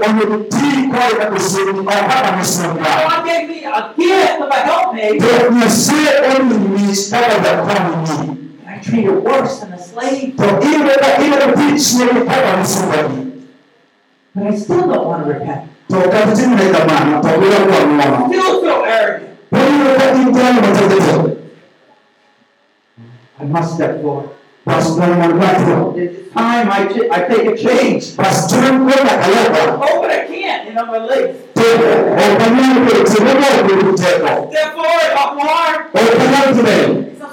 [0.02, 2.74] wametii kwa ya kusema kwa hapa msema.
[2.74, 7.74] God gave me a gift of a helpmate, Ndio msie oni ni stara za kwa
[7.74, 8.38] nini?
[8.67, 10.34] and I treat her worse than a slave.
[10.38, 10.93] To ile
[11.26, 13.10] ile pichi ni kwa msema.
[14.38, 15.71] But I still don't want to repent.
[15.89, 18.28] To wakati tena na kama to bila kwa mwana.
[18.28, 19.30] Still so arrogant.
[19.50, 21.32] Kwa hiyo wakati tena mtatoto.
[23.41, 24.30] I must step forward.
[24.67, 28.15] It's time I, ch- I take a change.
[28.17, 29.86] Pastor Mwangato kalaba.
[29.86, 31.38] Oh, but I can't, you know, my legs.
[31.54, 31.86] Tebo.
[32.13, 34.52] Opanyana kwa tebo kwa tebo.
[34.52, 35.80] Step forward, up hard.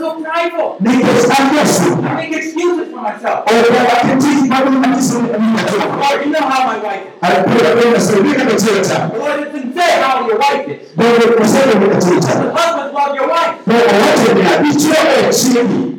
[0.09, 0.77] Opanyana tebo.
[0.81, 2.05] I'm so prideful.
[2.05, 3.39] I make excuses for myself.
[3.47, 5.85] Wakati bado mnakisema mnatoka.
[5.85, 7.23] Lord, you know how my wife is.
[7.23, 10.79] Alikuwa kwenda sasa katika The Lord doesn't say how your wife is.
[10.97, 12.33] Ndio kusema ni katika.
[12.33, 13.55] Husbands love your wife.
[13.67, 14.95] Ndio wote ni abicho
[15.33, 15.99] chini.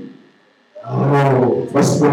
[0.91, 2.09] Oh, basi kwa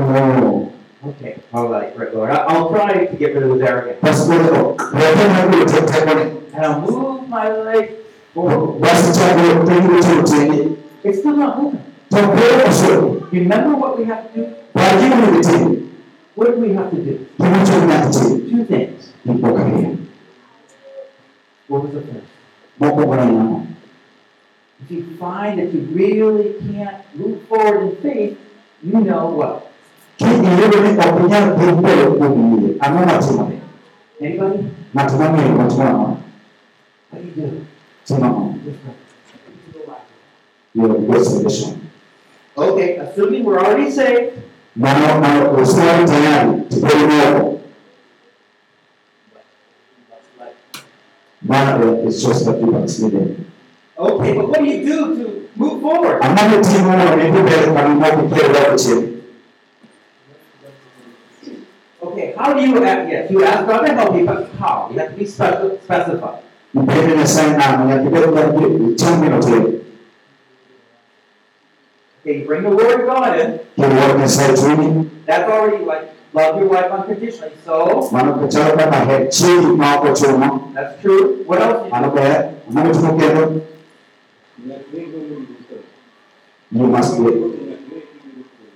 [1.08, 2.30] Okay, all right, right, Lord.
[2.30, 3.98] I- I'll try to get rid of this arrogance.
[6.54, 7.90] And I'll move my leg
[8.34, 8.80] forward.
[11.04, 11.08] Basi chago kwenye chote.
[11.08, 11.80] It's still not moving.
[12.10, 13.28] Kusema.
[13.32, 14.46] Remember what we have to do?
[14.72, 15.82] Kwa hiyo ni kitu.
[16.36, 17.18] What do we have to do?
[18.50, 19.12] Two things.
[21.68, 22.26] What was the first?
[22.80, 23.66] Moko bwana mama.
[24.82, 28.38] If you find that you really can't move forward in faith,
[28.82, 29.62] you know what?
[30.16, 32.76] Kile ni kwa kunya kumbele kumbele.
[32.80, 33.50] Amama tuma.
[34.20, 34.58] Anybody?
[34.94, 36.16] Na tumame kwa tumama.
[37.10, 37.66] What do you do?
[38.06, 38.20] Just
[42.56, 44.38] Okay, assuming we're already saved,
[44.76, 47.60] Maana na usali tayari tupele moyo.
[51.46, 53.44] Maana it's just that you backslidden.
[53.98, 56.22] okay, but what do you do to move forward?
[56.22, 59.08] Ambapo timu wa mbele kwa Mungu kwa wao chini.
[62.02, 63.10] Okay, how do you ask?
[63.10, 64.88] Yes, you ask God to help you, but how?
[64.92, 66.38] You have to be special, specified.
[66.74, 68.42] Mpende na sana na kidogo kwa
[68.96, 69.72] changu na tele.
[72.24, 73.58] Okay, you bring the word of God in.
[73.76, 75.10] Kwa wao sai chini.
[75.26, 77.52] That's already like love your wife unconditionally.
[77.64, 80.70] So Maana kuchara kama he chini na kwa choma.
[80.74, 81.42] that's true.
[81.46, 81.90] What else?
[81.90, 82.22] Maana kwa
[82.70, 83.60] maana tunokendo.
[86.72, 87.30] You must be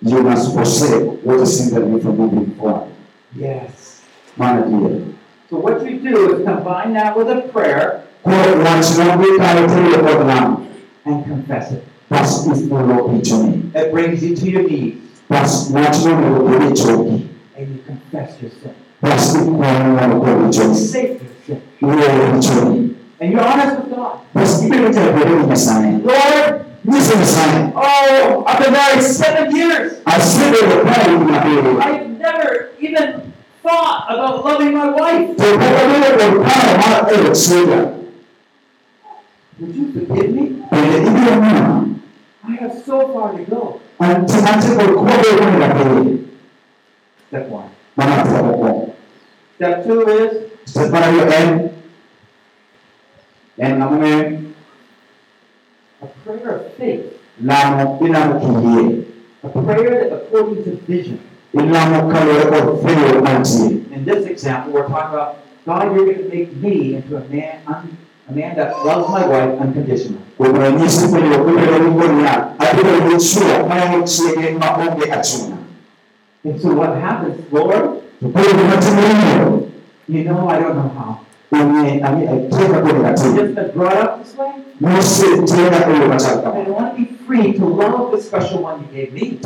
[0.02, 2.90] you must forsake what is hindering you from moving forward.
[3.36, 4.02] Yes.
[4.36, 5.02] Maana ndio.
[5.50, 10.14] So what you do is combine that with a prayer Kwa wanachungu kale tele kwa
[10.14, 10.56] Bwana.
[11.04, 11.82] and confess it.
[12.10, 13.62] Basi ufulo kichoni.
[13.74, 14.94] It brings you to your knees
[15.30, 17.28] Basi wanachungu kwa kichoni.
[17.58, 18.70] and you confess your sin.
[19.02, 20.74] Basi kwa mwana kwa You kichoni.
[20.74, 21.56] say your sin.
[21.82, 22.90] Uwe kichoni.
[23.20, 24.70] And you're honest with God.
[24.72, 25.90] Kile cha kweli ni sana.
[26.04, 27.72] Lord, Nisi ni sana.
[27.74, 29.92] oh, I've been married seven years.
[30.04, 31.70] Asije kwa pale kuna pele.
[31.80, 33.20] I've never even
[33.62, 35.34] thought about loving my wife.
[39.58, 40.62] Would you forgive me?
[40.70, 41.86] Pele ile mwana.
[42.48, 43.80] I have so far to go.
[47.28, 47.70] Step one.
[49.56, 50.32] Step two is
[50.64, 51.70] Separa hiyo en.
[53.58, 54.42] En namume
[56.02, 57.04] a prayer of faith.
[57.44, 59.04] lamo inamukimbie.
[59.44, 61.18] A prayer that according to vision.
[61.54, 63.66] Ilamo kale kwa vile manzi.
[63.94, 67.58] In this example, we're talking about God, you're going to make me into a man,
[67.66, 67.96] un,
[68.28, 70.20] a man that loves my wife unconditionally.
[70.38, 72.58] Kuonyesha kwenye kule kulia.
[72.58, 75.56] Adilo luchua mwana mchiege maombe achuna.
[76.44, 78.02] And so what happens, Lord?
[80.08, 81.16] You know I don't know how.
[81.50, 84.52] kwenye alitoka kwenye I've just been brought up this way.
[84.80, 84.98] Kwenye
[86.44, 89.38] I want to be free to love the special one you gave me.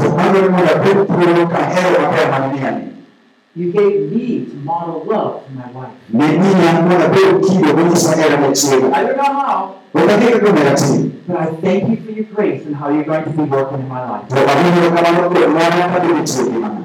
[3.56, 5.92] You gave me to model love to my wife.
[6.12, 8.86] Nenia mwana pepo kido kwenye sagara mchiege.
[8.94, 11.10] I don't know how, Ukakika kwenye katiba.
[11.26, 13.88] but I thank you for your grace and how you're going to be working in
[13.88, 14.26] my life.
[14.28, 16.76] Kwa hiyo kama mwana mwana hadi mchiege mana.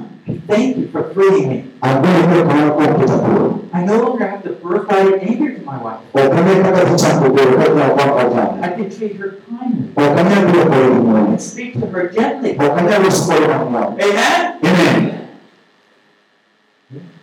[0.48, 1.64] thank you for freeing me.
[1.80, 6.00] agwele kwa kwa kitabu I no longer have the birthright anger to my wife.
[6.14, 6.16] I
[8.68, 12.56] can treat her kindly and speak to her gently.
[12.58, 12.88] Amen?
[14.64, 15.05] amen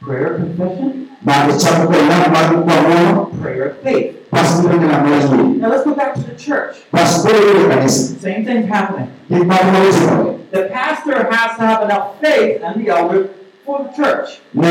[0.01, 4.16] Prayer of confession, na kichambo kwa na ma kwa moyo prayer of faith.
[4.32, 6.76] basi ndio na moyo Now let's go back to the church.
[6.91, 9.07] basi kwa hiyo kanisa Same thing's happening.
[9.30, 13.30] ni mambo yote The pastor has to have enough faith and the elder
[13.66, 14.39] for the church.
[14.53, 14.64] But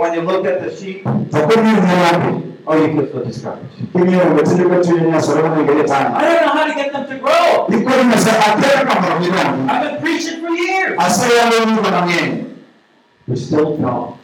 [0.00, 1.04] when you look at the sheep,
[2.66, 3.92] wapi oh, you feel so discouraged.
[3.92, 7.04] kimyo ndio kwa tu ni sura na ngere I don't know how to get them
[7.04, 7.66] to grow.
[7.80, 10.94] iko ni sasa atera kama mimi I've been preaching for years.
[10.98, 12.44] asaya leo ni kwa ngene
[13.28, 13.80] We still don't.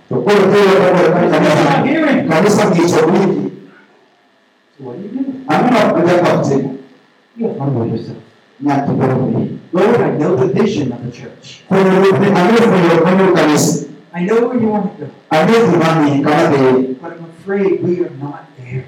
[0.09, 3.51] kwa hiyo kwa We're still not kanisa hearing.
[4.79, 5.33] So what do you do?
[5.49, 6.69] amina kuja kwa mtini
[7.37, 8.17] You have to humble yourself.
[8.61, 9.41] na kibarua
[9.73, 11.63] Lord, I know the vision of the church.
[11.69, 12.13] kwa hiyo aliyo
[13.03, 17.13] kwa hiyo kanisa I know where you want to go, aliyo kimani kama vile but
[17.13, 18.87] I'm afraid we are not there.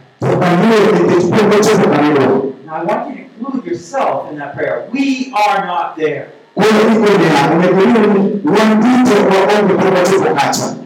[2.64, 4.88] Now I want you to include yourself in that prayer.
[4.92, 6.30] We are not there.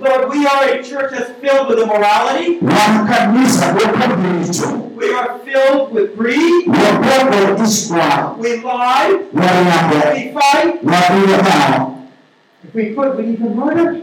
[0.01, 2.59] Lord, we are a church that's filled with immorality.
[4.97, 6.69] We are filled with greed.
[8.39, 9.27] We lie.
[10.15, 10.83] We fight.
[12.65, 14.03] If we could, we'd even murder.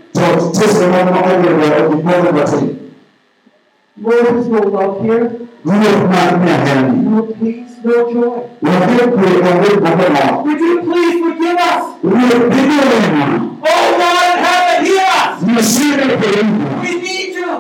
[3.98, 5.30] Lord, no love here.
[5.66, 6.92] Ndiyo tunatumia heri.
[6.92, 8.40] No peace, no joy.
[8.62, 11.84] Wapia kuikongozi kwa kwa Would you please forgive us?
[12.04, 13.46] Ndiyo ndiyo wema.
[13.62, 15.42] Oh God in heaven, hear us.
[15.42, 16.82] Ndiyo shire kwa Mungu.
[16.84, 17.52] We need you.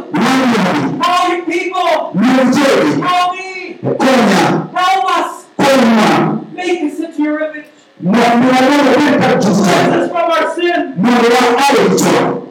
[1.02, 1.94] Call your people.
[3.02, 3.78] Call me.
[4.74, 5.32] Help us.
[6.56, 7.70] Make us into your image.
[8.02, 12.45] Cleanse us from our sin.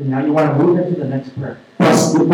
[0.00, 1.58] And now you want to move into the next prayer.
[1.78, 2.24] The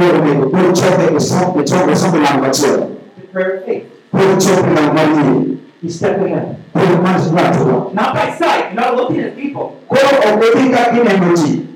[3.33, 3.85] prayer of faith.
[4.11, 5.59] Kwa chote la ngani.
[5.83, 6.57] You step ahead.
[6.73, 7.93] Kwa mwanzo.
[7.93, 8.75] Not by sight.
[8.75, 9.73] Not looking at people.
[9.89, 9.99] Kwa
[10.35, 11.67] oketika kile mji.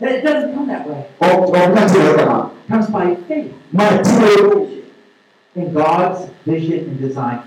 [0.00, 1.04] It doesn't come that way.
[1.20, 2.50] Okati wa kama.
[2.64, 3.52] It comes by faith
[5.56, 7.38] in God's vision and design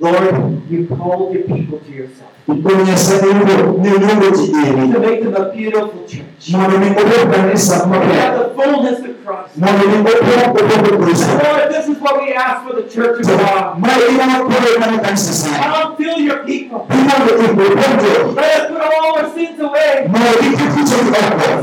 [0.00, 0.18] for you.
[0.20, 0.38] ili yote kwenye maana sasa kwa chuo kanisa.
[0.40, 4.92] Lord, you called your people to yourself Kwenye sasa hiyo ni nyumba jijini.
[4.92, 6.48] to make them a beautiful church.
[6.48, 8.22] Mwana ni kwa kanisa We mpya.
[8.22, 9.56] have the fullness of Christ.
[9.56, 10.12] Mwana ni kwa
[10.52, 11.26] kwa Kristo.
[11.44, 13.64] Lord, this is what we ask for the church of God.
[13.78, 14.86] Mwana ina kwa kwa.
[14.88, 16.80] Come fill your people.
[16.88, 18.10] Bila ipo pote.
[18.40, 19.94] Let us put all our sins away.
[20.08, 21.16] Mwana ni kitu chako.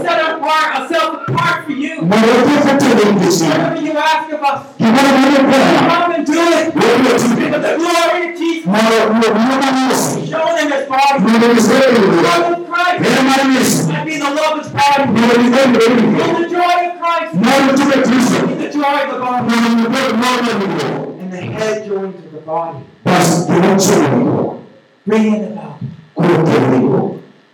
[0.05, 1.95] Set apart, ourselves apart for you.
[2.01, 3.45] Mwana ni kitu chako.
[3.45, 5.95] Whatever you ask of us, Kibana mwana kwa.
[5.97, 6.73] come and do it.
[6.73, 8.65] For the glory of Jesus.
[8.65, 8.89] Mwana
[9.33, 10.19] mwana Yesu.
[10.31, 11.19] Show them his body.
[11.19, 11.85] Mwana ni sasa.
[12.25, 13.84] Love of Christ.
[14.05, 15.03] Mwana be the love of his body.
[15.11, 15.61] Mwana ni kwa.
[16.25, 17.33] Feel the joy of Christ.
[17.33, 18.47] Mwana ni Kristo.
[18.47, 19.55] Feel the joy of the body.
[19.55, 22.79] Mwana ni kwa mwana ni And the head joined to the body.
[25.07, 25.79] Bringing it about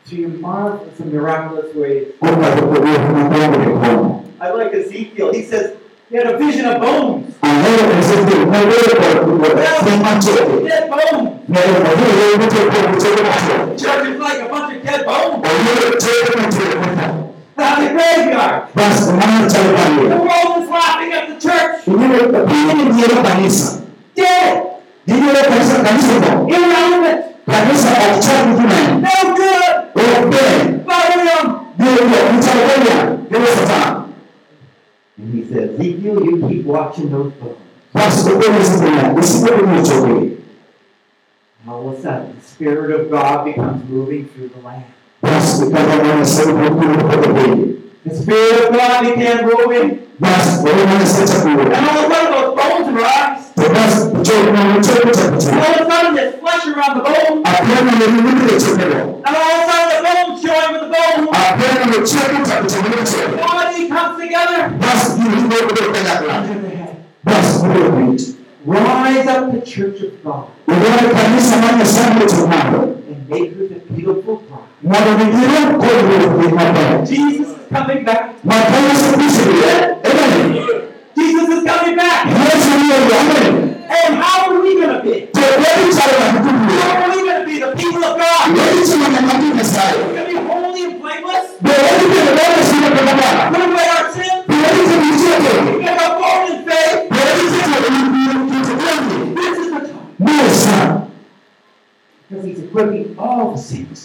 [0.09, 2.07] to your marvelous and miraculous ways.
[2.19, 4.23] kwamba tukoje tunapanga mikono.
[4.41, 5.33] I like Ezekiel.
[5.33, 5.71] He says
[6.11, 7.35] he had a vision of bones.
[7.41, 8.15] Angalia kazi
[8.51, 9.49] na wewe kwa kwa.
[9.49, 11.33] Dead bones.
[11.47, 11.79] Na wewe
[12.19, 13.75] wewe mtu kwa kutoka kwa.
[13.75, 15.33] Church is like a bunch of dead bones.
[15.43, 16.77] Wewe chote kwa chote.
[17.57, 18.63] Out in the graveyard.
[18.73, 21.87] The world is laughing at the church.
[21.87, 23.79] Wewe pili ndio kanisa.
[24.15, 24.61] Dead.
[25.07, 26.13] Ndio kanisa kanisa.
[26.47, 27.25] Irrelevant.
[27.45, 28.77] Kanisa akichapa kuna.
[28.93, 29.75] No good.
[29.95, 30.19] Wewe
[30.85, 31.45] Burial.
[31.79, 33.17] ndio ndio mtakwenda.
[33.29, 34.01] Ndio sasa.
[35.51, 37.57] Said, Ezekiel, you keep watching those bones.
[37.93, 40.31] Basi kwa sasa usipokuwa mchoke.
[41.67, 44.83] All of a sudden, the Spirit of God becomes moving through the land.
[45.21, 47.17] Basi kama wanasema kwa kwa
[48.03, 49.97] The Spirit of God began moving.
[50.19, 51.77] Basi wewe unasema chakula.
[51.77, 53.50] And all of a sudden, those bones rise.
[53.69, 55.57] Basi chote na chote cha And kuchukua.
[55.57, 57.41] all of a sudden, there's flesh around the bones.
[57.43, 58.99] Apena ni mimi ile chakula.
[59.25, 61.29] And all of a sudden, the bones join with the bones.
[61.31, 62.91] Apena ni chote cha kuchukua.
[62.91, 64.69] The body comes together.
[64.81, 66.37] Basi ni ndio ndio kwa kwa.
[66.37, 66.95] Under the head.
[67.23, 68.01] Basi ndio kwa.
[68.67, 72.83] Rise up the church of God Ndio kanisa mwana sana tumao.
[72.83, 74.71] and make her the beautiful bride.
[74.83, 76.01] Mwana mwingine kwa hiyo
[76.37, 76.97] ni mabaya.
[76.97, 78.21] Jesus is coming back.
[81.31, 82.25] Jesus is coming back.
[82.27, 83.75] Yesu ndio amen.
[84.05, 85.29] And how are we going to be?
[85.31, 85.41] How
[87.03, 88.57] are we going to be the people of God?
[88.57, 89.97] Yesu cha kutumia sana.
[89.97, 91.47] We're going to be holy and blameless.
[91.63, 91.71] Put
[93.61, 94.43] away our sins.
[94.47, 94.69] Ndio
[95.39, 95.79] ndio.
[95.79, 96.97] Get our forward in faith.
[97.11, 97.71] Ndio ndio
[100.19, 101.00] ndio.
[102.31, 102.83] This is the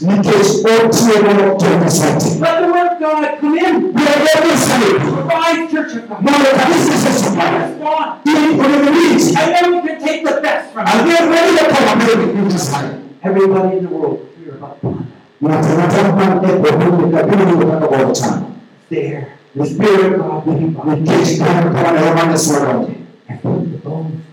[0.06, 2.40] nikech otiego jomisati.
[2.40, 3.92] Let the word of God come in.
[3.94, 6.22] Provide church of God.
[6.22, 7.58] mondo kanisa osesomayo.
[7.62, 8.26] Respond.
[8.26, 9.36] In onego winji.
[9.36, 10.94] And then we can take the best from it.
[10.94, 13.00] Ang'e wede kama bedo gi Nyasaye.
[13.22, 15.06] Everybody in the world will hear about God.
[15.42, 18.46] Ng'ato ang'ata man piny ka biro yudo kaka boro chano.
[18.90, 19.38] There.
[19.54, 20.82] The Spirit of God living by.
[20.82, 22.94] Nikech kanyo kama Roho mar Nyasaye odonje.
[23.28, 24.25] And put the bones.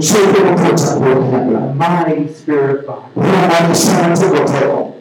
[0.00, 1.60] Choke motwo chakruok kanyakla.
[1.60, 3.02] The mighty Spirit of God.
[3.16, 4.92] Roho mar Nyasaye nitie teko.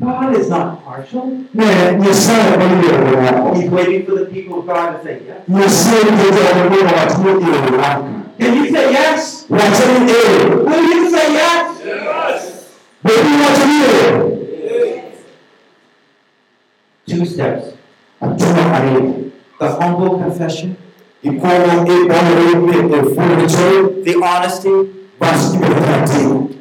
[0.00, 1.26] God is not partial.
[1.54, 1.64] Ne
[1.98, 3.54] Nyasaye oyiero moko.
[3.56, 5.40] He's waiting for the people of God to say yes.
[5.48, 8.20] Nyasaye nitie jogo mondo wach moyiero waka.
[8.38, 9.46] Can you say yes?
[9.50, 10.54] Wache ni ee.
[10.54, 11.66] Will you say yes?
[13.04, 15.02] Bende wacho ni ee.
[17.08, 17.64] Two steps.
[19.60, 20.76] The humble confession,
[21.22, 24.02] Ikuongo ibolore e fundo choi.
[24.04, 26.56] the honesty, ibedo taratibu.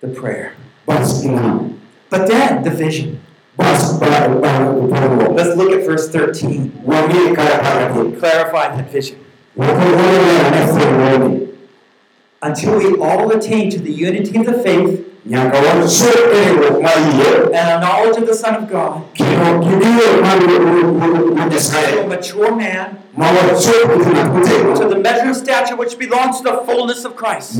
[0.00, 0.54] the prayer.
[0.88, 1.74] Ing'ano.
[2.10, 3.20] But then the vision.
[3.56, 4.06] Bas ba
[4.40, 5.36] ba ipuongo.
[5.36, 6.82] Let's look at verse 13.
[6.84, 8.18] Wang'i kaya.
[8.18, 9.18] Clarify that vision.
[9.56, 11.48] Wakuongo ne fundo.
[12.42, 17.44] Until we all attain to the unity of the faith Nyaka wachop riwruok mar yie.
[17.52, 22.54] and a knowledge of the Son of God, Kendo gidiyo mar Wuod to a mature
[22.54, 24.74] man, Ma wachop ng'at motegno.
[24.80, 27.56] to the measure of stature which belongs to the fullness of Christ.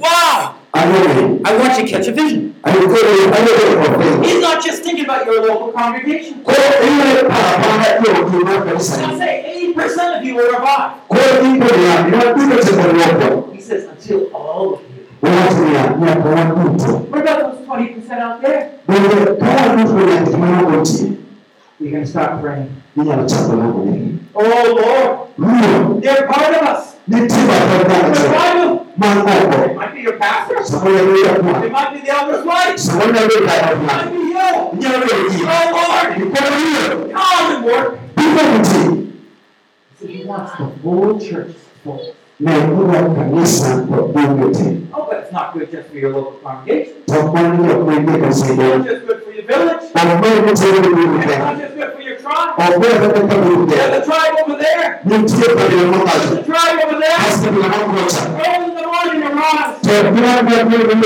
[0.00, 0.55] Wow!
[0.78, 2.54] I want you to catch a vision.
[2.62, 6.42] Ayudo ayudo kod He's not just thinking about your local congregation.
[6.44, 10.92] Koro iyudo paro mana yo gi mar kanisa I'll say 80% of you will revive.
[11.08, 13.52] Koro ipo niya, ina duto temo loko.
[13.54, 15.06] He says, until all of you.
[15.22, 16.92] Wawacho niya, nyaka wan duto.
[17.10, 18.78] What about those 20% out there?
[18.86, 21.16] Bende ka wan duto nyaka gima nogo tie,
[21.80, 22.68] You're going to start praying.
[22.96, 24.18] inyalo chako nogo negi.
[24.34, 24.42] Oh
[24.76, 26.96] Lord, they're part of us.
[28.98, 29.46] Batwa dhano cha Revive them.
[29.46, 29.64] man oko.
[29.64, 30.56] It might be your pastor.
[30.56, 32.76] Samoro It might be the elder's wife.
[32.76, 34.44] Samoro nyalo bedo kaya It might be you.
[34.80, 35.42] Nyalo bedo ji.
[35.44, 37.12] Oh Lord, Ikono ruo.
[37.12, 37.98] come and work.
[38.16, 38.82] Biko kuti.
[40.00, 41.52] So he wants the whole church
[41.84, 42.14] full.
[42.38, 44.86] Ne ura kanisa kod bunge te.
[44.92, 46.94] Oh, but it's not good just for your local congregation.
[47.08, 49.84] To kwan jok manie It's not just good for your village.
[49.96, 52.05] Ok ber nitie bunge It's not just good for your
[52.66, 52.76] tribe.
[52.76, 53.96] Ok ber kata bunge There's te.
[53.96, 55.00] a tribe over there.
[55.04, 56.22] Nitie kabila mokalo.
[56.22, 57.16] There's a tribe over there.
[57.16, 57.60] Hasta the.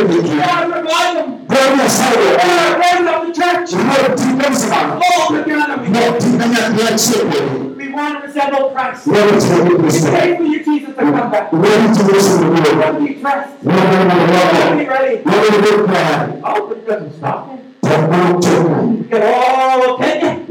[0.01, 0.27] To.
[0.41, 1.29] God, revive them.
[1.47, 2.27] Bwana sawo.
[2.41, 3.71] God, raise up the church.
[3.73, 5.01] Ruo tipe sana.
[5.05, 5.77] All together.
[5.83, 7.39] We Mo tinganya ya chepe.
[7.77, 9.07] We want to resemble Christ.
[9.07, 11.51] Wewe tipe Pray for you, Jesus, to come back.
[11.53, 12.81] Wewe tipe Yesu Mungu.
[12.81, 13.55] Don't be dressed.
[13.65, 15.17] Wewe ni Don't be ready.
[15.25, 15.87] Wewe ni Mungu.
[16.43, 17.61] But it doesn't stop there.
[17.83, 19.05] Tabu.
[19.11, 20.40] Get all of Kenya.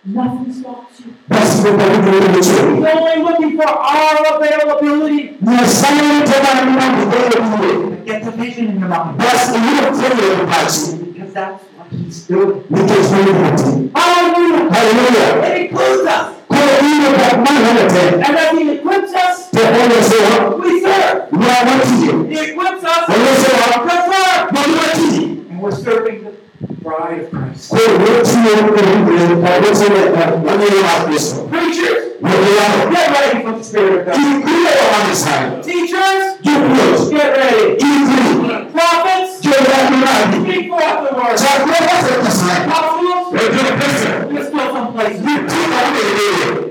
[0.00, 1.12] Kwa hiyo ni Nothing stops you.
[1.28, 2.48] Kwa hiyo ni He's
[2.96, 5.36] only looking for our availability.
[5.42, 7.96] Nyasaye tena ni mambo kule.
[8.06, 9.20] Get the vision in your mind.
[9.20, 12.62] Hiyo kile basi Because that's what he's doing.
[12.70, 13.90] ni kifanye kati.
[13.94, 14.70] Hallelujah.
[14.72, 15.56] Haleluya.
[15.56, 16.26] It includes us.
[16.48, 21.18] Kwa hiyo kwa maana yote And as he equips us, we serve.
[22.28, 24.52] He equips us Wale to sawa serve.
[24.52, 25.24] na wati.
[25.50, 26.30] And we're serving the
[26.82, 27.68] bride of Christ.
[27.68, 28.62] Kwa hiyo tuone
[29.40, 31.36] kwa wote na wale wa Kristo.
[31.50, 32.04] Preachers,
[32.90, 34.14] get ready for the Spirit of God.
[34.14, 34.70] Kile.
[35.62, 36.24] Teachers,
[37.10, 37.76] get ready.
[37.76, 38.66] Kile.
[38.72, 40.44] Prophets, Jua nani.
[40.44, 41.36] speak forth the word.
[41.38, 42.52] Chakula kwa kanisa.
[42.66, 44.08] Apostles, Ndio pesa.
[44.30, 45.18] you're still someplace.
[45.18, 46.70] Tuna ndio.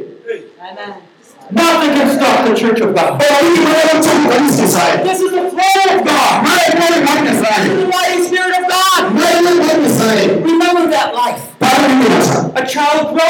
[1.51, 3.22] Nothing can stop the church of God.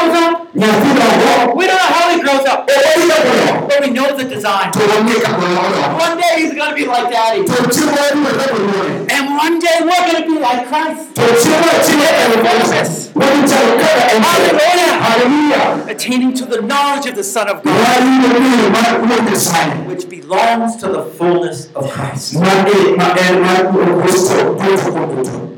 [0.08, 1.56] Grows up.
[1.56, 4.72] We don't know how he grows up, but we know the design.
[4.72, 6.00] Tuwameka kwa wao.
[6.00, 7.42] One day he's going to be like daddy.
[7.44, 9.16] Tuchukue kwa kwa.
[9.16, 11.16] And one day we're going to be like Christ.
[11.16, 13.12] Tuchukue chile elevoses.
[13.16, 15.00] Wewe mtakao Hallelujah.
[15.02, 15.92] Hallelujah.
[15.92, 19.00] Attaining to the knowledge of the Son of God, Wali ni mara
[19.88, 22.34] which belongs to the fullness of Christ.
[22.36, 24.36] Mane maana kwa Kristo.
[24.36, 25.50] Tuko kwa Kristo.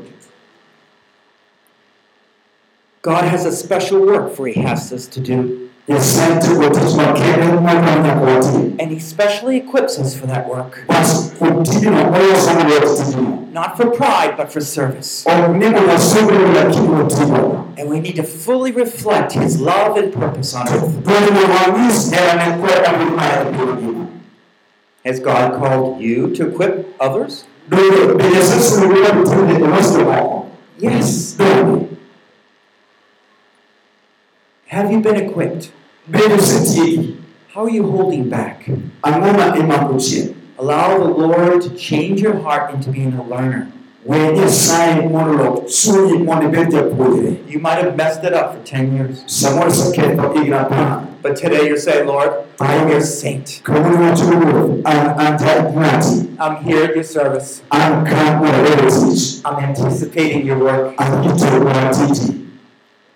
[3.02, 5.68] God has a special work for he has us to do.
[5.88, 10.84] yɛsan te wɔte so akɛne ma ma And He specially equips us for that work.
[10.86, 15.24] bas ɔdidi no ɔyɛ ɔsɔn deɛ ɔtete no Not for pride, but for service.
[15.26, 19.96] ɔne no wɔsɔre no yɛki wɔte no And we need to fully reflect His love
[19.96, 20.94] and purpose on earth.
[21.02, 24.06] dɔne no wɔne sɛ ne kɔ ɛmo ma ɛbɛrɛ bi no
[25.04, 27.46] Has God called you to equip others?
[27.68, 28.16] dɔne
[34.72, 35.70] Have you been equipped?
[36.10, 37.14] bɛyɛ sɛ tie
[37.54, 38.66] How are you holding back?
[39.04, 43.68] ano na ɛma kɔkyeɛ Allow the Lord to change your heart into being a learner.
[44.08, 48.54] wɔnyɛ san monolog so yi mo ne bɛtɛ poyere You might have messed it up
[48.56, 49.22] for 10 years.
[49.26, 53.00] sɛ mo sɛ kɛ tɔ igra pa But today you're saying, Lord, I am your
[53.02, 53.60] saint.
[53.62, 57.60] ka mo ne wɔte wo an anta grati I'm here at your service.
[57.70, 60.94] an ka mo heritage I'm anticipating your work.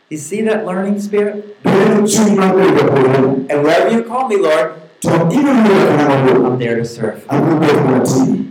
[0.09, 1.63] You see that learning spirit?
[1.65, 5.53] bɛyɛ no tu ma bɛ bɛ poyere And wherever you call me, Lord, tɔ ina
[5.53, 7.25] mo yɛ kana mo I'm there to serve.
[7.29, 8.43] ano bɛ mo ti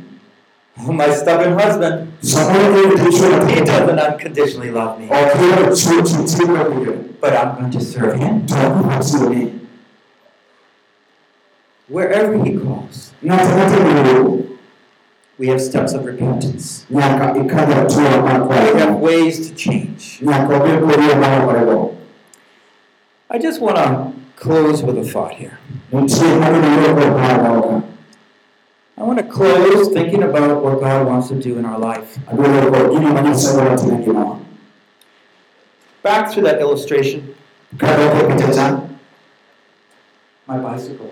[0.91, 5.72] my stubborn husband, sɛ mo ne de so na he doesn't unconditionally love me, ɔkɛ
[5.72, 9.60] tu tu ti ma poyere but I'm going to serve him tɔ ko ti ni
[11.88, 13.14] wherever he calls.
[15.39, 16.86] Na ta ta mo We have steps of repentance.
[16.89, 20.19] nyaka ikada tu ma We have ways to change.
[20.21, 21.95] nyaka bɛ ko yɛ ma ko ko
[23.29, 25.57] I just want to close with a thought here.
[25.91, 27.81] nti mo ne yɛ ko pa ma
[28.97, 32.17] I want to close thinking about what God wants to do in our life.
[32.27, 34.36] adole ko ina ma sɛ ko ti ni ma
[36.03, 37.33] Back through that illustration,
[37.79, 38.88] kada ko pitaja
[40.47, 41.11] my bicycle.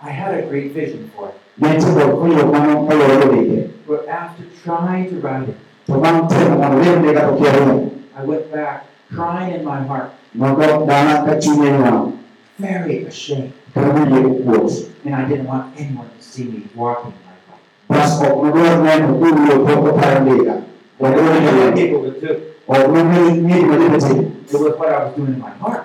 [0.00, 1.34] Pitaja ni keja I had a great vision for it.
[1.58, 5.48] ne ti ko ko yo ma ko yo de de But after trying to ride
[5.48, 9.64] it, to man te ma le ne ka ko yo I went back crying in
[9.64, 12.10] my heart, ma ko dana ka chu ne ma
[12.58, 13.52] very ashamed.
[13.74, 14.68] ka mo ye ko
[15.04, 17.58] And I didn't want anyone to see me walking like that.
[17.88, 20.56] bas ko mo do ne ko ko yo ko ko pa ne ka
[20.98, 22.54] wa do Other people would too.
[22.68, 24.14] o mo ni ni ma de te
[24.48, 25.84] It was what I was doing in my heart.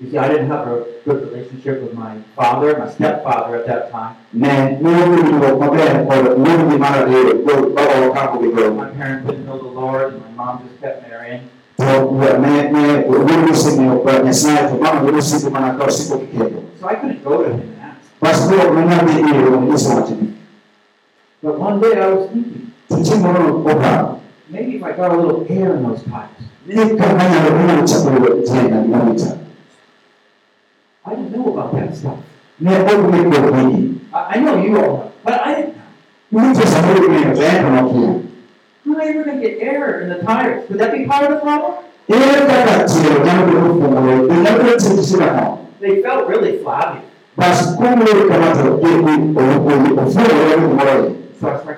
[0.00, 3.92] You see, I didn't have a good relationship with my father, my stepfather at that
[3.92, 4.16] time.
[4.32, 8.48] ne, ni orang ni kau makan, kau ni di mana dia, kau bawa kamu di
[8.56, 8.68] kau.
[8.80, 11.09] My parents didn't know the Lord, and my mom just kept marrying.
[16.80, 18.00] So I couldn't go to him and ask.
[18.20, 20.04] Pas kau mana dia ni, orang ni semua.
[21.40, 22.72] But one day I was thinking,
[24.52, 26.44] maybe if I got a little air in those pipes.
[31.00, 32.20] I didn't know about that stuff.
[34.12, 35.76] I, I know you all but I didn't
[37.90, 38.29] know.
[38.86, 40.68] How am I ever going to get air in the tires?
[40.70, 41.84] Would that be part of the problem?
[42.08, 44.24] Ia kata ciri, jangan berhubung boleh.
[44.24, 45.60] Jangan berhubung siapa.
[45.84, 47.04] They felt really flabby.
[47.36, 48.00] So I started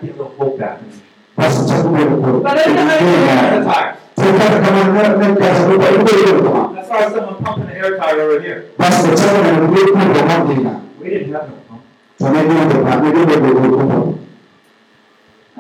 [0.00, 1.02] getting a little hope back in me.
[1.36, 2.40] Mas sabe como ele por.
[2.40, 3.96] But I didn't know how to get air in the tires.
[4.14, 6.78] Se cada kamar na na casa do pai dele como.
[6.78, 8.70] I saw someone pumping an air tire over here.
[8.78, 10.74] Mas o chama na no ele como como diga.
[11.02, 11.82] We didn't have no pump.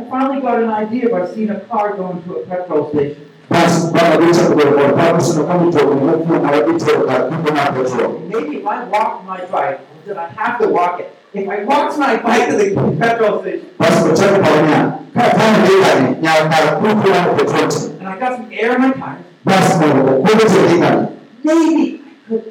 [0.02, 3.22] I finally got an idea by seeing a car going to a petrol station.
[3.48, 6.74] Mas para ver se pode por para você não como todo mundo não vai ter
[6.74, 8.20] que para não na petrol.
[8.28, 11.10] Maybe if I walk my bike, then I have to walk it.
[11.34, 14.92] If I walk my bike to the petrol station Mas o chama para mim.
[15.14, 15.36] Cada
[15.66, 17.68] dia ali, já para tudo na petrol.
[18.00, 21.08] and I got some air in my tires, Mas o como você diga.
[21.44, 22.44] maybe I could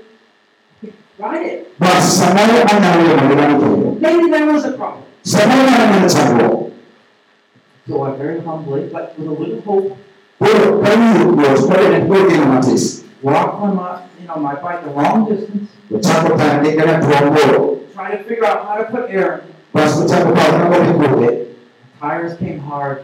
[1.19, 1.67] ride it.
[1.79, 3.97] Mas sampai ana não não.
[3.99, 5.01] Maybe there was a problem.
[5.23, 6.70] Sampai ana ele
[7.91, 9.97] não So I very humbly, but with a little hope,
[10.39, 13.03] Por kami was put por que não matis.
[13.21, 16.99] walked on my, you know, my bike a long distance, O chapo tá nem kana
[16.99, 17.81] trombo.
[17.93, 19.43] trying to figure out how to put air.
[19.73, 21.55] Pas o chapo tá não pode correr.
[21.99, 23.01] Tires came hard,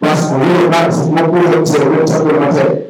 [0.00, 2.88] Pas o tá se não pode ser o chapo não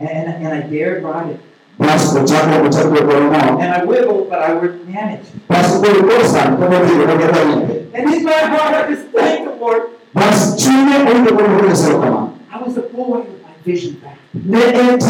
[0.00, 1.40] and, and I dared ride it.
[1.78, 3.60] Pas o chapo o chapo por não.
[3.60, 5.24] And I wiggled, but I would manage.
[5.48, 7.80] Pas o por coisa como digo não quero ir.
[7.94, 9.99] And in my heart, I just thanked the Lord.
[10.12, 12.32] Mas tinha que por ver ser como.
[12.52, 14.18] I was a boy with my vision back.
[14.34, 15.06] Ne ente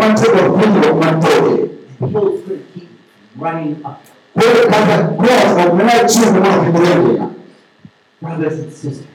[0.00, 1.70] mante por filho mante.
[2.00, 2.88] And hills couldn't keep
[3.36, 4.00] running up.
[4.34, 7.28] Por cada cross o não tinha uma que poder.
[8.20, 9.06] Brothers and sisters,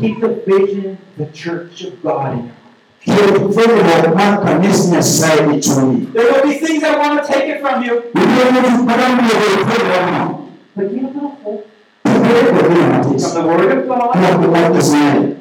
[0.00, 2.62] Keep the vision, the church of God in your heart.
[3.04, 7.82] kyekufeera omwaka n'esi nyasaye ekyoli There will be things that want to take it from
[7.82, 8.02] you.
[10.74, 11.71] But give it a hope
[12.22, 15.36] from the Word of God nakubakizaye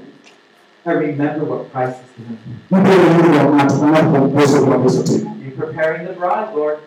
[0.83, 2.53] and remember what Christ has given you.
[2.71, 6.77] muteemuliwa mwatukanaku obukozi obwabuzo te You're preparing the bride, Lord.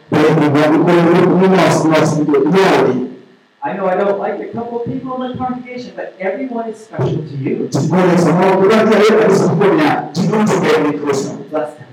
[3.62, 6.78] I know I don't like a couple of people in the congregation, but everyone is
[6.84, 7.68] special to you.
[7.68, 11.86] kikoleza n'okulabyayo kalisa kukomya kituntugeebikristo Bless them.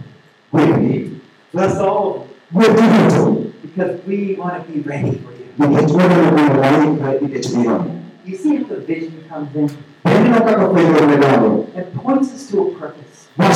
[1.54, 3.54] Bless all of them.
[3.62, 5.41] Because we want to be ready for you.
[5.60, 9.70] Ekibonanokuwalikekibiramu You see how the vision comes in
[10.06, 13.28] endinokakakweyomerabo and points us to a purpose.
[13.38, 13.54] And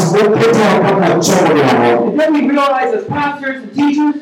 [2.19, 4.15] then we realize as pastors and teachers,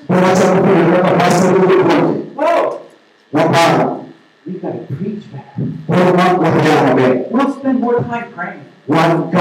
[2.36, 2.82] whoa,
[4.46, 5.68] we've got to preach better.
[7.32, 8.66] We'll spend more time praying.
[8.88, 9.32] We'll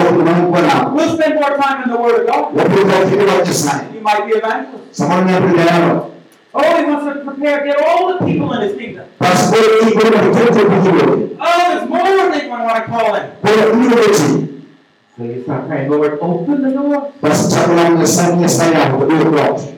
[1.16, 2.54] spend more time in the Word of God.
[3.94, 5.00] You might be evangelists.
[6.54, 9.06] Oh, he wants to prepare, get all the people in his kingdom.
[9.20, 9.26] Oh,
[11.68, 13.30] there's more than they want to call in.
[15.16, 17.12] So you start praying, Lord, open the door.
[17.22, 19.74] basikyakulamulesanyesayaho bwekuyibeki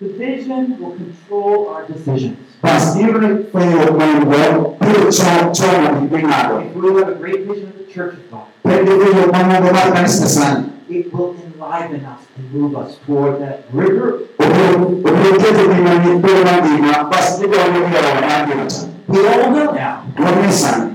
[0.00, 2.36] The vision will control our decisions.
[2.62, 4.36] basi ibuli kwenye okwangwa
[4.80, 5.12] kile
[5.52, 9.72] kyona bibinado If we have a great vision of the church of God, pendevyo mwango
[9.72, 14.20] bakanisa sana it will enliven us and move us toward that river.
[14.38, 18.76] obulekeze bimanyiddeolambima basi nibwamubyawanambimata
[19.06, 20.00] We all know now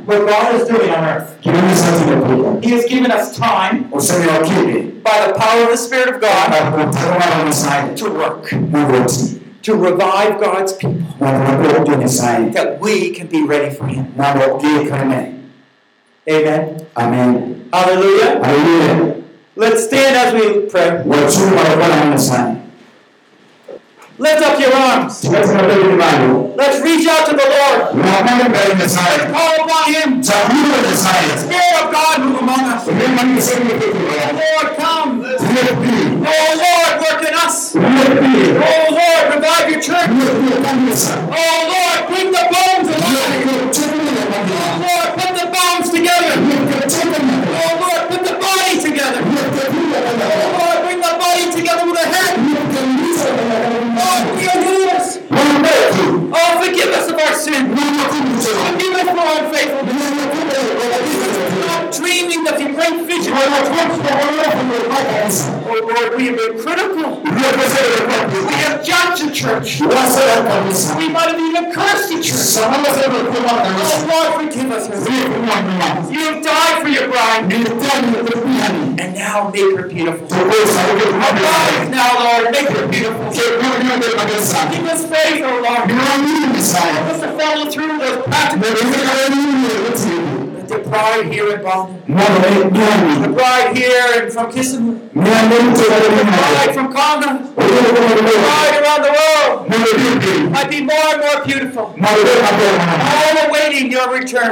[0.06, 1.38] what God is doing on earth.
[2.64, 8.50] He has given us time by the power of the Spirit of God to work,
[9.62, 14.12] to revive God's people, that we can be ready for Him.
[16.28, 16.88] Amen.
[16.98, 18.42] amen Hallelujah.
[18.42, 19.29] aleluya
[19.60, 21.04] Let's stand as we pray.
[24.18, 25.24] Lift up your arms.
[25.26, 27.96] Let's reach out to the Lord.
[27.96, 30.10] nakambemesaye Call upon Him.
[30.24, 32.88] kyakuliwesaye Spirit of God move among us.
[34.40, 35.26] Lord, come.
[35.28, 37.76] Oh Lord, work in us.
[37.76, 37.80] Oh
[39.00, 40.10] Lord, revive your church.
[40.10, 43.44] Oh Lord, bring the bones alive.
[43.52, 45.79] Oh Lord, put the bones
[69.40, 70.98] judged the church.
[70.98, 72.58] We might have even cursed the church.
[72.60, 72.68] Oh
[74.10, 74.90] Lord, forgive us.
[76.12, 77.52] You have died for your bride.
[79.00, 80.28] And now make her beautiful.
[80.28, 83.32] Arise now, Lord, make her beautiful.
[83.32, 85.90] Give us faith, oh Lord.
[85.90, 88.76] Help us to follow through those practical
[90.70, 92.04] the bride here in Boston.
[92.06, 94.99] The bride here and from Kisumu.
[95.14, 97.54] The from Congo.
[97.56, 99.70] Bride around the world
[100.52, 101.96] might be more and more beautiful.
[102.02, 104.52] All awaiting your return.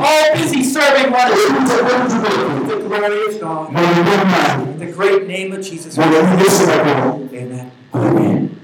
[0.00, 2.66] All busy serving one another.
[2.66, 4.78] The glorious God.
[4.78, 5.98] The great name of Jesus.
[5.98, 7.72] Amen.
[7.94, 8.60] Amen.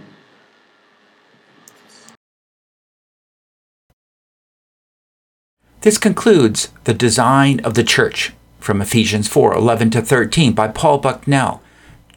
[5.82, 8.32] This concludes the design of the church
[8.68, 11.62] from Ephesians 4 11 to 13 by Paul Bucknell,